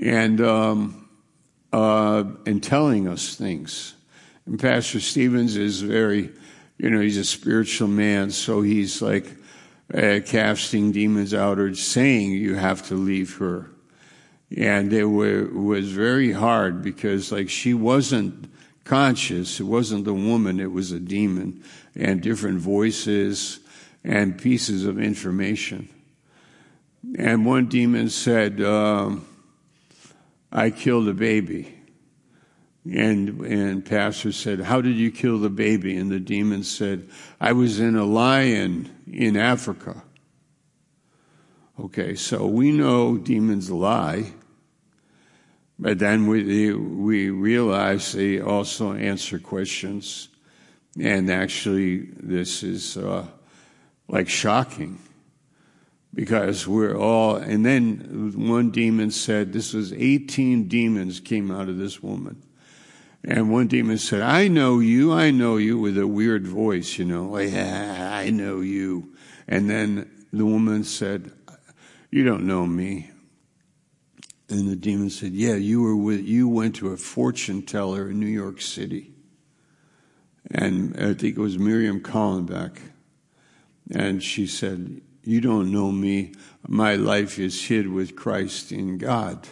And 0.00 0.40
um, 0.40 1.08
uh, 1.72 2.24
and 2.46 2.62
telling 2.62 3.06
us 3.08 3.34
things. 3.34 3.94
And 4.46 4.58
pastor 4.58 5.00
stevens 5.00 5.56
is 5.56 5.82
very 5.82 6.32
you 6.78 6.88
know 6.88 7.00
he's 7.00 7.18
a 7.18 7.24
spiritual 7.24 7.88
man 7.88 8.30
so 8.30 8.62
he's 8.62 9.02
like 9.02 9.26
uh, 9.92 10.20
casting 10.24 10.92
demons 10.92 11.34
out 11.34 11.58
or 11.58 11.74
saying 11.74 12.32
you 12.32 12.54
have 12.54 12.86
to 12.88 12.94
leave 12.94 13.36
her 13.36 13.70
and 14.56 14.92
it 14.92 15.04
was 15.04 15.90
very 15.90 16.32
hard 16.32 16.82
because 16.82 17.30
like 17.30 17.48
she 17.48 17.72
wasn't 17.72 18.52
conscious 18.84 19.60
it 19.60 19.64
wasn't 19.64 20.04
the 20.04 20.14
woman 20.14 20.58
it 20.58 20.72
was 20.72 20.90
a 20.90 20.98
demon 20.98 21.62
and 21.94 22.20
different 22.22 22.58
voices 22.58 23.60
and 24.04 24.38
pieces 24.38 24.84
of 24.84 24.98
information. 24.98 25.88
And 27.16 27.46
one 27.46 27.66
demon 27.66 28.10
said, 28.10 28.60
uh, 28.60 29.16
I 30.52 30.70
killed 30.70 31.08
a 31.08 31.14
baby. 31.14 31.76
And, 32.84 33.40
and 33.40 33.84
pastor 33.84 34.32
said, 34.32 34.60
how 34.60 34.80
did 34.80 34.96
you 34.96 35.10
kill 35.10 35.38
the 35.38 35.50
baby? 35.50 35.96
And 35.96 36.10
the 36.10 36.20
demon 36.20 36.64
said, 36.64 37.08
I 37.40 37.52
was 37.52 37.78
in 37.78 37.96
a 37.96 38.04
lion 38.04 38.88
in 39.10 39.36
Africa. 39.36 40.02
Okay, 41.78 42.14
so 42.14 42.46
we 42.46 42.72
know 42.72 43.16
demons 43.16 43.70
lie, 43.70 44.32
but 45.80 45.98
then 45.98 46.26
we, 46.26 46.72
we 46.72 47.30
realize 47.30 48.12
they 48.12 48.40
also 48.40 48.92
answer 48.92 49.38
questions 49.38 50.28
and 50.98 51.30
actually, 51.30 52.08
this 52.16 52.62
is 52.62 52.96
uh, 52.96 53.26
like 54.08 54.28
shocking 54.28 54.98
because 56.12 56.66
we're 56.66 56.96
all, 56.96 57.36
and 57.36 57.64
then 57.64 58.32
one 58.36 58.70
demon 58.70 59.10
said, 59.10 59.52
this 59.52 59.72
was 59.72 59.92
18 59.92 60.66
demons 60.66 61.20
came 61.20 61.50
out 61.50 61.68
of 61.68 61.78
this 61.78 62.02
woman. 62.02 62.42
And 63.22 63.52
one 63.52 63.68
demon 63.68 63.98
said, 63.98 64.22
I 64.22 64.48
know 64.48 64.80
you, 64.80 65.12
I 65.12 65.30
know 65.30 65.58
you, 65.58 65.78
with 65.78 65.96
a 65.98 66.06
weird 66.06 66.46
voice, 66.46 66.98
you 66.98 67.04
know, 67.04 67.26
like, 67.26 67.50
ah, 67.54 68.16
I 68.16 68.30
know 68.30 68.60
you. 68.60 69.14
And 69.46 69.68
then 69.68 70.10
the 70.32 70.46
woman 70.46 70.84
said, 70.84 71.30
You 72.10 72.24
don't 72.24 72.46
know 72.46 72.66
me. 72.66 73.10
And 74.50 74.68
the 74.68 74.76
demon 74.76 75.10
said, 75.10 75.32
Yeah, 75.32 75.54
you 75.54 75.80
were 75.80 75.96
with, 75.96 76.20
you 76.20 76.48
went 76.48 76.76
to 76.76 76.88
a 76.88 76.96
fortune 76.96 77.62
teller 77.62 78.10
in 78.10 78.20
New 78.20 78.26
York 78.26 78.60
City 78.60 79.14
and 80.50 80.96
I 80.96 81.14
think 81.14 81.36
it 81.36 81.40
was 81.40 81.58
Miriam 81.58 82.00
Kallenbach. 82.00 82.78
And 83.90 84.22
she 84.22 84.46
said, 84.46 85.00
You 85.22 85.40
don't 85.40 85.70
know 85.70 85.92
me. 85.92 86.32
My 86.66 86.94
life 86.94 87.38
is 87.38 87.66
hid 87.66 87.88
with 87.88 88.16
Christ 88.16 88.72
in 88.72 88.98
God. 88.98 89.48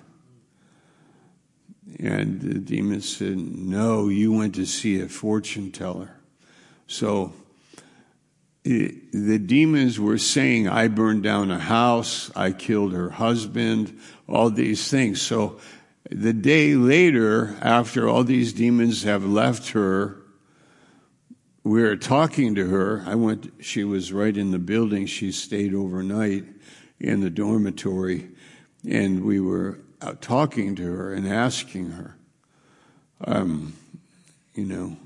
And 1.99 2.41
the 2.41 2.59
demon 2.59 3.01
said, 3.01 3.37
No, 3.37 4.09
you 4.09 4.33
went 4.33 4.55
to 4.57 4.67
see 4.67 5.01
a 5.01 5.09
fortune 5.09 5.71
teller. 5.71 6.17
So 6.87 7.33
the 8.65 9.39
demons 9.39 9.99
were 9.99 10.19
saying, 10.19 10.69
I 10.69 10.89
burned 10.89 11.23
down 11.23 11.51
a 11.51 11.59
house, 11.59 12.31
I 12.37 12.53
killed 12.53 12.93
her 12.93 13.11
husband, 13.11 13.99
all 14.29 14.51
these 14.51 14.91
things. 14.91 15.23
So 15.23 15.59
the 16.11 16.33
day 16.33 16.75
later, 16.75 17.57
after 17.63 18.09
all 18.09 18.25
these 18.25 18.53
demons 18.53 19.05
have 19.05 19.25
left 19.25 19.71
her, 19.71 20.17
we 21.65 21.83
were 21.83 21.97
talking 21.97 22.55
to 22.55 22.67
her. 22.67 23.05
I 23.07 23.15
went, 23.15 23.53
she 23.61 23.85
was 23.85 24.13
right 24.13 24.35
in 24.37 24.51
the 24.51 24.59
building. 24.59 25.07
She 25.07 25.33
stayed 25.33 25.75
overnight 25.75 26.45
in 26.99 27.21
the 27.21 27.31
dormitory, 27.31 28.29
and 28.89 29.25
we 29.25 29.41
were 29.41 29.81
talking 30.21 30.77
to 30.77 30.83
her 30.83 31.13
and 31.13 31.29
asking 31.29 31.91
her, 31.91 32.17
um, 33.25 33.75
you 34.55 34.65
know, 34.65 34.97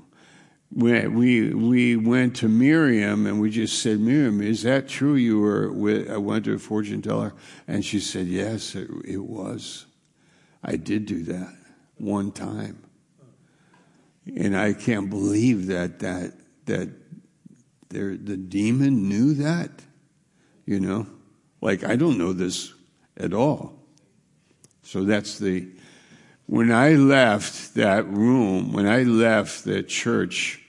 we, 0.75 1.07
we, 1.07 1.53
we 1.53 1.95
went 1.95 2.35
to 2.37 2.47
Miriam 2.47 3.25
and 3.25 3.39
we 3.39 3.49
just 3.49 3.81
said, 3.81 3.99
Miriam, 3.99 4.41
is 4.41 4.63
that 4.63 4.87
true? 4.87 5.15
You 5.15 5.39
were 5.39 5.71
with, 5.71 6.09
I 6.09 6.17
went 6.17 6.45
to 6.45 6.53
a 6.53 6.59
fortune 6.59 7.01
teller. 7.01 7.33
And 7.67 7.85
she 7.85 7.99
said, 7.99 8.27
yes, 8.27 8.75
it, 8.75 8.89
it 9.05 9.23
was. 9.23 9.85
I 10.63 10.77
did 10.77 11.05
do 11.05 11.23
that 11.23 11.53
one 11.97 12.31
time. 12.31 12.83
And 14.35 14.57
I 14.57 14.73
can't 14.73 15.09
believe 15.09 15.67
that 15.67 15.99
that 15.99 16.31
that 16.65 16.89
there, 17.89 18.17
the 18.17 18.37
demon 18.37 19.07
knew 19.07 19.33
that, 19.35 19.69
you 20.65 20.79
know? 20.79 21.05
Like, 21.61 21.83
I 21.83 21.95
don't 21.95 22.17
know 22.17 22.33
this 22.33 22.73
at 23.17 23.33
all. 23.33 23.79
So 24.81 25.03
that's 25.03 25.37
the, 25.37 25.69
when 26.47 26.71
I 26.71 26.93
left 26.93 27.75
that 27.75 28.07
room, 28.07 28.73
when 28.73 28.87
I 28.87 29.03
left 29.03 29.63
the 29.63 29.83
church, 29.83 30.62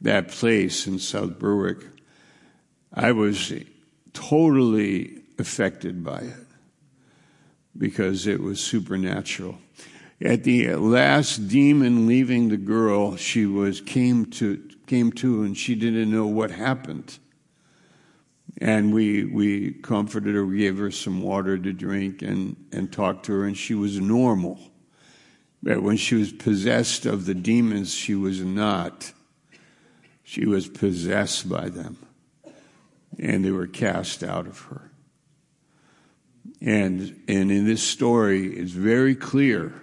that 0.00 0.28
place 0.28 0.86
in 0.86 0.98
South 0.98 1.38
Berwick, 1.38 1.78
I 2.92 3.12
was 3.12 3.52
totally 4.12 5.22
affected 5.38 6.04
by 6.04 6.20
it 6.20 6.46
because 7.76 8.26
it 8.26 8.40
was 8.40 8.60
supernatural. 8.60 9.58
At 10.20 10.44
the 10.44 10.74
last 10.76 11.48
demon 11.48 12.06
leaving 12.06 12.48
the 12.48 12.56
girl, 12.56 13.16
she 13.16 13.46
was 13.46 13.80
came 13.80 14.26
to 14.26 14.62
came 14.86 15.12
to 15.12 15.42
and 15.42 15.56
she 15.56 15.74
didn't 15.74 16.10
know 16.10 16.26
what 16.26 16.50
happened. 16.50 17.18
And 18.58 18.94
we, 18.94 19.24
we 19.24 19.72
comforted 19.72 20.34
her, 20.34 20.46
we 20.46 20.58
gave 20.58 20.78
her 20.78 20.90
some 20.90 21.22
water 21.22 21.58
to 21.58 21.72
drink 21.72 22.22
and, 22.22 22.56
and 22.72 22.92
talked 22.92 23.26
to 23.26 23.32
her, 23.32 23.46
and 23.46 23.56
she 23.56 23.74
was 23.74 23.98
normal. 23.98 24.60
But 25.62 25.82
when 25.82 25.96
she 25.96 26.14
was 26.14 26.32
possessed 26.32 27.06
of 27.06 27.26
the 27.26 27.34
demons, 27.34 27.92
she 27.92 28.14
was 28.14 28.42
not. 28.42 29.12
She 30.24 30.46
was 30.46 30.66
possessed 30.66 31.48
by 31.48 31.68
them, 31.68 31.98
and 33.18 33.44
they 33.44 33.50
were 33.50 33.66
cast 33.66 34.24
out 34.24 34.46
of 34.46 34.58
her. 34.62 34.90
And, 36.60 37.22
and 37.28 37.52
in 37.52 37.66
this 37.66 37.82
story, 37.82 38.46
it's 38.56 38.72
very 38.72 39.14
clear 39.14 39.74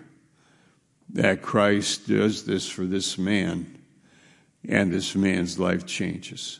that 1.13 1.41
Christ 1.41 2.07
does 2.07 2.45
this 2.45 2.67
for 2.67 2.85
this 2.85 3.17
man 3.17 3.77
and 4.67 4.91
this 4.91 5.15
man's 5.15 5.59
life 5.59 5.85
changes. 5.85 6.59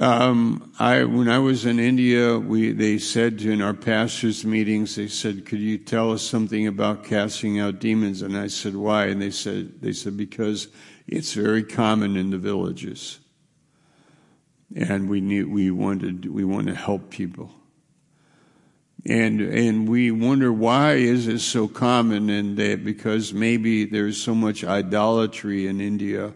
Um, 0.00 0.72
I, 0.78 1.02
when 1.02 1.28
I 1.28 1.40
was 1.40 1.66
in 1.66 1.80
India, 1.80 2.38
we, 2.38 2.70
they 2.70 2.98
said 2.98 3.42
in 3.42 3.60
our 3.60 3.74
pastors' 3.74 4.44
meetings, 4.44 4.94
they 4.94 5.08
said, 5.08 5.44
could 5.44 5.58
you 5.58 5.76
tell 5.76 6.12
us 6.12 6.22
something 6.22 6.68
about 6.68 7.02
casting 7.02 7.58
out 7.58 7.80
demons? 7.80 8.22
And 8.22 8.36
I 8.36 8.46
said, 8.46 8.76
why? 8.76 9.06
And 9.06 9.20
they 9.20 9.32
said, 9.32 9.80
they 9.80 9.92
said, 9.92 10.16
because 10.16 10.68
it's 11.08 11.32
very 11.32 11.64
common 11.64 12.16
in 12.16 12.30
the 12.30 12.38
villages. 12.38 13.18
And 14.76 15.08
we 15.08 15.20
need, 15.20 15.46
we 15.46 15.72
wanted, 15.72 16.32
we 16.32 16.44
want 16.44 16.68
to 16.68 16.76
help 16.76 17.10
people. 17.10 17.50
And, 19.04 19.40
and 19.40 19.88
we 19.88 20.12
wonder 20.12 20.52
why 20.52 20.94
is 20.94 21.26
it 21.26 21.40
so 21.40 21.66
common 21.66 22.30
and 22.30 22.56
that 22.58 22.84
because 22.84 23.32
maybe 23.32 23.84
there's 23.84 24.22
so 24.22 24.34
much 24.34 24.62
idolatry 24.62 25.66
in 25.66 25.80
India 25.80 26.34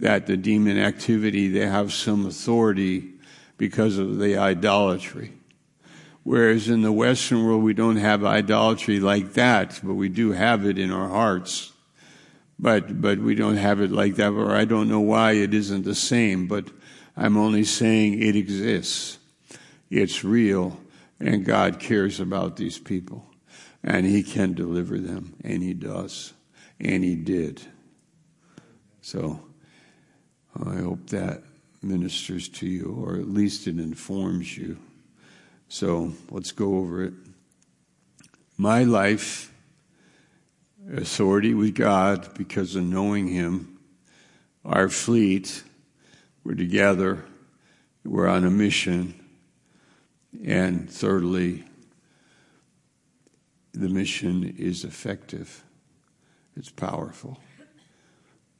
that 0.00 0.26
the 0.26 0.36
demon 0.36 0.78
activity, 0.78 1.48
they 1.48 1.66
have 1.66 1.92
some 1.92 2.26
authority 2.26 3.14
because 3.56 3.98
of 3.98 4.18
the 4.18 4.36
idolatry. 4.36 5.32
Whereas 6.24 6.68
in 6.68 6.82
the 6.82 6.92
Western 6.92 7.44
world, 7.44 7.62
we 7.62 7.74
don't 7.74 7.96
have 7.96 8.24
idolatry 8.24 8.98
like 8.98 9.34
that, 9.34 9.80
but 9.82 9.94
we 9.94 10.08
do 10.08 10.32
have 10.32 10.64
it 10.64 10.78
in 10.78 10.90
our 10.90 11.08
hearts. 11.08 11.72
But, 12.58 13.00
but 13.00 13.18
we 13.18 13.34
don't 13.34 13.56
have 13.56 13.80
it 13.80 13.90
like 13.90 14.16
that, 14.16 14.32
or 14.32 14.52
I 14.52 14.64
don't 14.64 14.88
know 14.88 15.00
why 15.00 15.32
it 15.32 15.52
isn't 15.52 15.84
the 15.84 15.94
same, 15.94 16.46
but 16.46 16.70
I'm 17.16 17.36
only 17.36 17.64
saying 17.64 18.22
it 18.22 18.36
exists. 18.36 19.18
It's 19.90 20.24
real, 20.24 20.80
and 21.20 21.44
God 21.44 21.78
cares 21.78 22.20
about 22.20 22.56
these 22.56 22.78
people, 22.78 23.26
and 23.82 24.06
He 24.06 24.22
can 24.22 24.54
deliver 24.54 24.98
them, 24.98 25.34
and 25.44 25.62
He 25.62 25.74
does, 25.74 26.32
and 26.80 27.04
He 27.04 27.16
did. 27.16 27.60
So, 29.02 29.40
I 30.62 30.76
hope 30.76 31.08
that 31.08 31.42
ministers 31.82 32.48
to 32.48 32.66
you, 32.66 32.96
or 33.04 33.16
at 33.16 33.28
least 33.28 33.66
it 33.66 33.78
informs 33.78 34.56
you. 34.56 34.78
So 35.68 36.12
let's 36.30 36.52
go 36.52 36.76
over 36.76 37.02
it. 37.04 37.14
My 38.56 38.84
life, 38.84 39.52
authority 40.92 41.54
with 41.54 41.74
God 41.74 42.32
because 42.34 42.76
of 42.76 42.84
knowing 42.84 43.28
Him. 43.28 43.78
Our 44.64 44.88
fleet, 44.88 45.64
we're 46.44 46.54
together, 46.54 47.24
we're 48.04 48.28
on 48.28 48.44
a 48.44 48.50
mission. 48.50 49.14
And 50.44 50.88
thirdly, 50.88 51.64
the 53.72 53.88
mission 53.88 54.54
is 54.56 54.84
effective, 54.84 55.64
it's 56.56 56.70
powerful, 56.70 57.40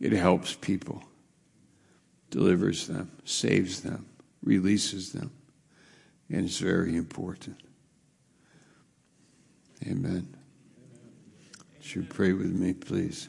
it 0.01 0.13
helps 0.13 0.55
people 0.55 1.05
delivers 2.35 2.89
them, 2.89 3.09
saves 3.25 3.81
them, 3.81 4.05
releases 4.43 5.13
them. 5.13 5.31
And 6.29 6.45
it's 6.45 6.59
very 6.59 6.97
important. 6.97 7.61
Amen. 9.87 10.35
Would 11.77 11.95
you 11.95 12.03
pray 12.03 12.33
with 12.33 12.51
me, 12.51 12.73
please? 12.73 13.29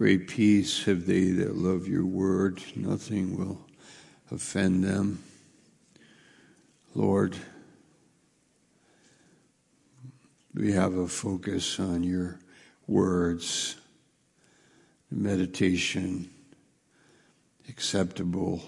Great 0.00 0.28
peace 0.28 0.84
have 0.84 1.04
they 1.04 1.26
that 1.26 1.58
love 1.58 1.86
your 1.86 2.06
word. 2.06 2.62
Nothing 2.74 3.36
will 3.36 3.60
offend 4.30 4.82
them. 4.82 5.22
Lord, 6.94 7.36
we 10.54 10.72
have 10.72 10.94
a 10.94 11.06
focus 11.06 11.78
on 11.78 12.02
your 12.02 12.40
words, 12.86 13.76
meditation, 15.10 16.30
acceptable. 17.68 18.62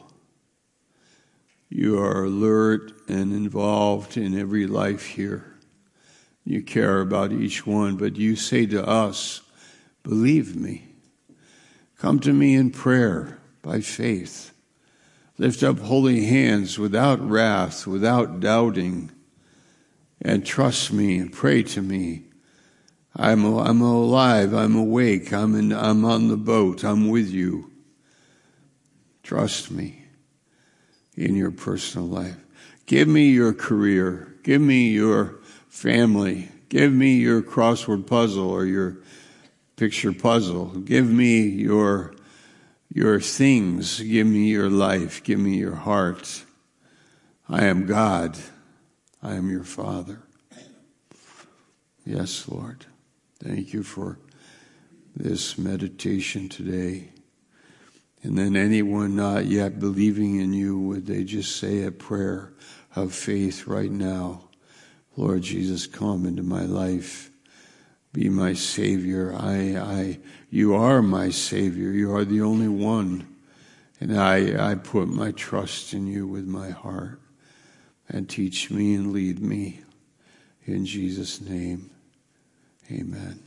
You 1.71 1.99
are 1.99 2.25
alert 2.25 2.93
and 3.09 3.33
involved 3.33 4.19
in 4.19 4.39
every 4.39 4.67
life 4.67 5.07
here. 5.07 5.55
You 6.45 6.63
care 6.63 7.01
about 7.01 7.33
each 7.33 7.67
one, 7.67 7.97
but 7.97 8.17
you 8.17 8.37
say 8.37 8.67
to 8.67 8.87
us, 8.87 9.41
believe 10.03 10.55
me. 10.55 10.92
Come 12.03 12.19
to 12.19 12.33
me 12.33 12.57
in 12.57 12.73
prayer 12.73 13.39
by 13.63 13.79
faith. 13.81 14.53
Lift 15.39 15.63
up 15.63 15.79
holy 15.79 16.25
hands 16.25 16.77
without 16.77 17.21
wrath, 17.21 17.87
without 17.87 18.41
doubting, 18.41 19.13
and 20.21 20.45
trust 20.45 20.93
me 20.93 21.19
and 21.19 21.33
pray 21.33 21.63
to 21.63 21.81
me. 21.81 22.25
I'm, 23.15 23.45
I'm 23.45 23.81
alive. 23.81 24.53
I'm 24.53 24.75
awake. 24.75 25.33
I'm, 25.33 25.55
in, 25.55 25.73
I'm 25.73 26.05
on 26.05 26.27
the 26.27 26.37
boat. 26.37 26.83
I'm 26.83 27.09
with 27.09 27.31
you. 27.31 27.71
Trust 29.23 29.71
me 29.71 30.07
in 31.17 31.37
your 31.37 31.53
personal 31.53 32.09
life. 32.09 32.45
Give 32.87 33.07
me 33.07 33.29
your 33.29 33.53
career. 33.53 34.35
Give 34.43 34.61
me 34.61 34.89
your 34.89 35.39
family. 35.69 36.49
Give 36.69 36.93
me 36.93 37.15
your 37.15 37.43
crossword 37.43 38.09
puzzle 38.09 38.51
or 38.51 38.65
your 38.65 38.97
picture 39.77 40.13
puzzle. 40.13 40.67
Give 40.67 41.09
me 41.09 41.41
your, 41.41 42.15
your 42.93 43.21
things. 43.21 44.01
Give 44.01 44.27
me 44.27 44.51
your 44.51 44.71
life. 44.71 45.23
Give 45.23 45.39
me 45.39 45.57
your 45.57 45.75
heart. 45.75 46.45
I 47.49 47.65
am 47.65 47.87
God. 47.87 48.39
I 49.23 49.35
am 49.35 49.51
your 49.51 49.65
Father. 49.65 50.23
Yes, 52.05 52.49
Lord. 52.49 52.87
Thank 53.43 53.73
you 53.73 53.83
for 53.83 54.19
this 55.15 55.59
meditation 55.59 56.49
today. 56.49 57.11
And 58.23 58.39
then 58.39 58.55
anyone 58.55 59.17
not 59.17 59.47
yet 59.47 59.81
believing 59.81 60.41
in 60.41 60.53
you, 60.53 60.79
would 60.79 61.07
they 61.07 61.25
just 61.25 61.57
say 61.57 61.83
a 61.83 61.91
prayer 61.91 62.53
of 62.95 63.13
faith 63.13 63.67
right 63.67 63.91
now? 63.91 64.49
Lord 65.17 65.43
Jesus, 65.43 65.87
come 65.87 66.25
into 66.25 66.43
my 66.43 66.63
life 66.63 67.32
be 68.13 68.29
my 68.29 68.53
Savior. 68.53 69.35
I, 69.35 69.77
I, 69.77 70.19
you 70.51 70.75
are 70.75 71.03
my 71.03 71.31
Savior. 71.31 71.91
You 71.91 72.15
are 72.15 72.25
the 72.25 72.43
only 72.43 72.69
one. 72.69 73.27
And 74.01 74.19
I, 74.19 74.73
I 74.73 74.75
put 74.75 75.09
my 75.09 75.31
trust 75.33 75.95
in 75.95 76.07
you 76.07 76.27
with 76.27 76.47
my 76.47 76.71
heart. 76.71 77.21
And 78.09 78.29
teach 78.29 78.71
me 78.71 78.95
and 78.95 79.13
lead 79.13 79.41
me. 79.41 79.81
In 80.67 80.85
Jesus' 80.85 81.41
name, 81.41 81.91
amen. 82.91 83.42